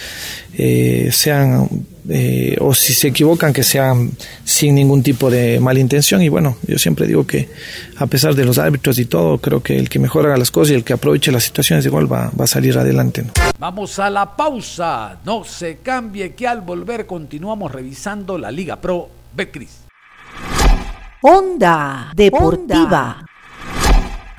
eh, 0.56 1.08
sean 1.10 1.68
eh, 2.08 2.56
o 2.60 2.74
si 2.74 2.94
se 2.94 3.08
equivocan 3.08 3.52
que 3.52 3.62
sean 3.62 4.10
sin 4.44 4.74
ningún 4.74 5.02
tipo 5.02 5.30
de 5.30 5.60
mala 5.60 5.78
intención 5.78 6.20
y 6.22 6.28
bueno 6.28 6.56
yo 6.66 6.78
siempre 6.78 7.06
digo 7.06 7.26
que 7.26 7.48
a 7.96 8.06
pesar 8.06 8.34
de 8.34 8.44
los 8.44 8.58
árbitros 8.58 8.98
y 8.98 9.04
todo 9.04 9.38
creo 9.38 9.62
que 9.62 9.78
el 9.78 9.88
que 9.88 9.98
mejor 9.98 10.26
haga 10.26 10.36
las 10.36 10.50
cosas 10.50 10.72
y 10.72 10.74
el 10.74 10.84
que 10.84 10.94
aproveche 10.94 11.30
las 11.30 11.44
situaciones 11.44 11.86
igual 11.86 12.12
va, 12.12 12.30
va 12.38 12.44
a 12.44 12.48
salir 12.48 12.76
adelante 12.76 13.22
¿no? 13.22 13.32
vamos 13.58 13.98
a 13.98 14.10
la 14.10 14.36
pausa 14.36 15.18
no 15.24 15.44
se 15.44 15.78
cambie 15.78 16.34
que 16.34 16.48
al 16.48 16.60
volver 16.60 17.06
continuamos 17.06 17.70
revisando 17.70 18.36
la 18.36 18.50
Liga 18.50 18.80
Pro 18.80 19.08
Betcris 19.34 19.82
Onda 21.24 22.10
Deportiva. 22.16 23.24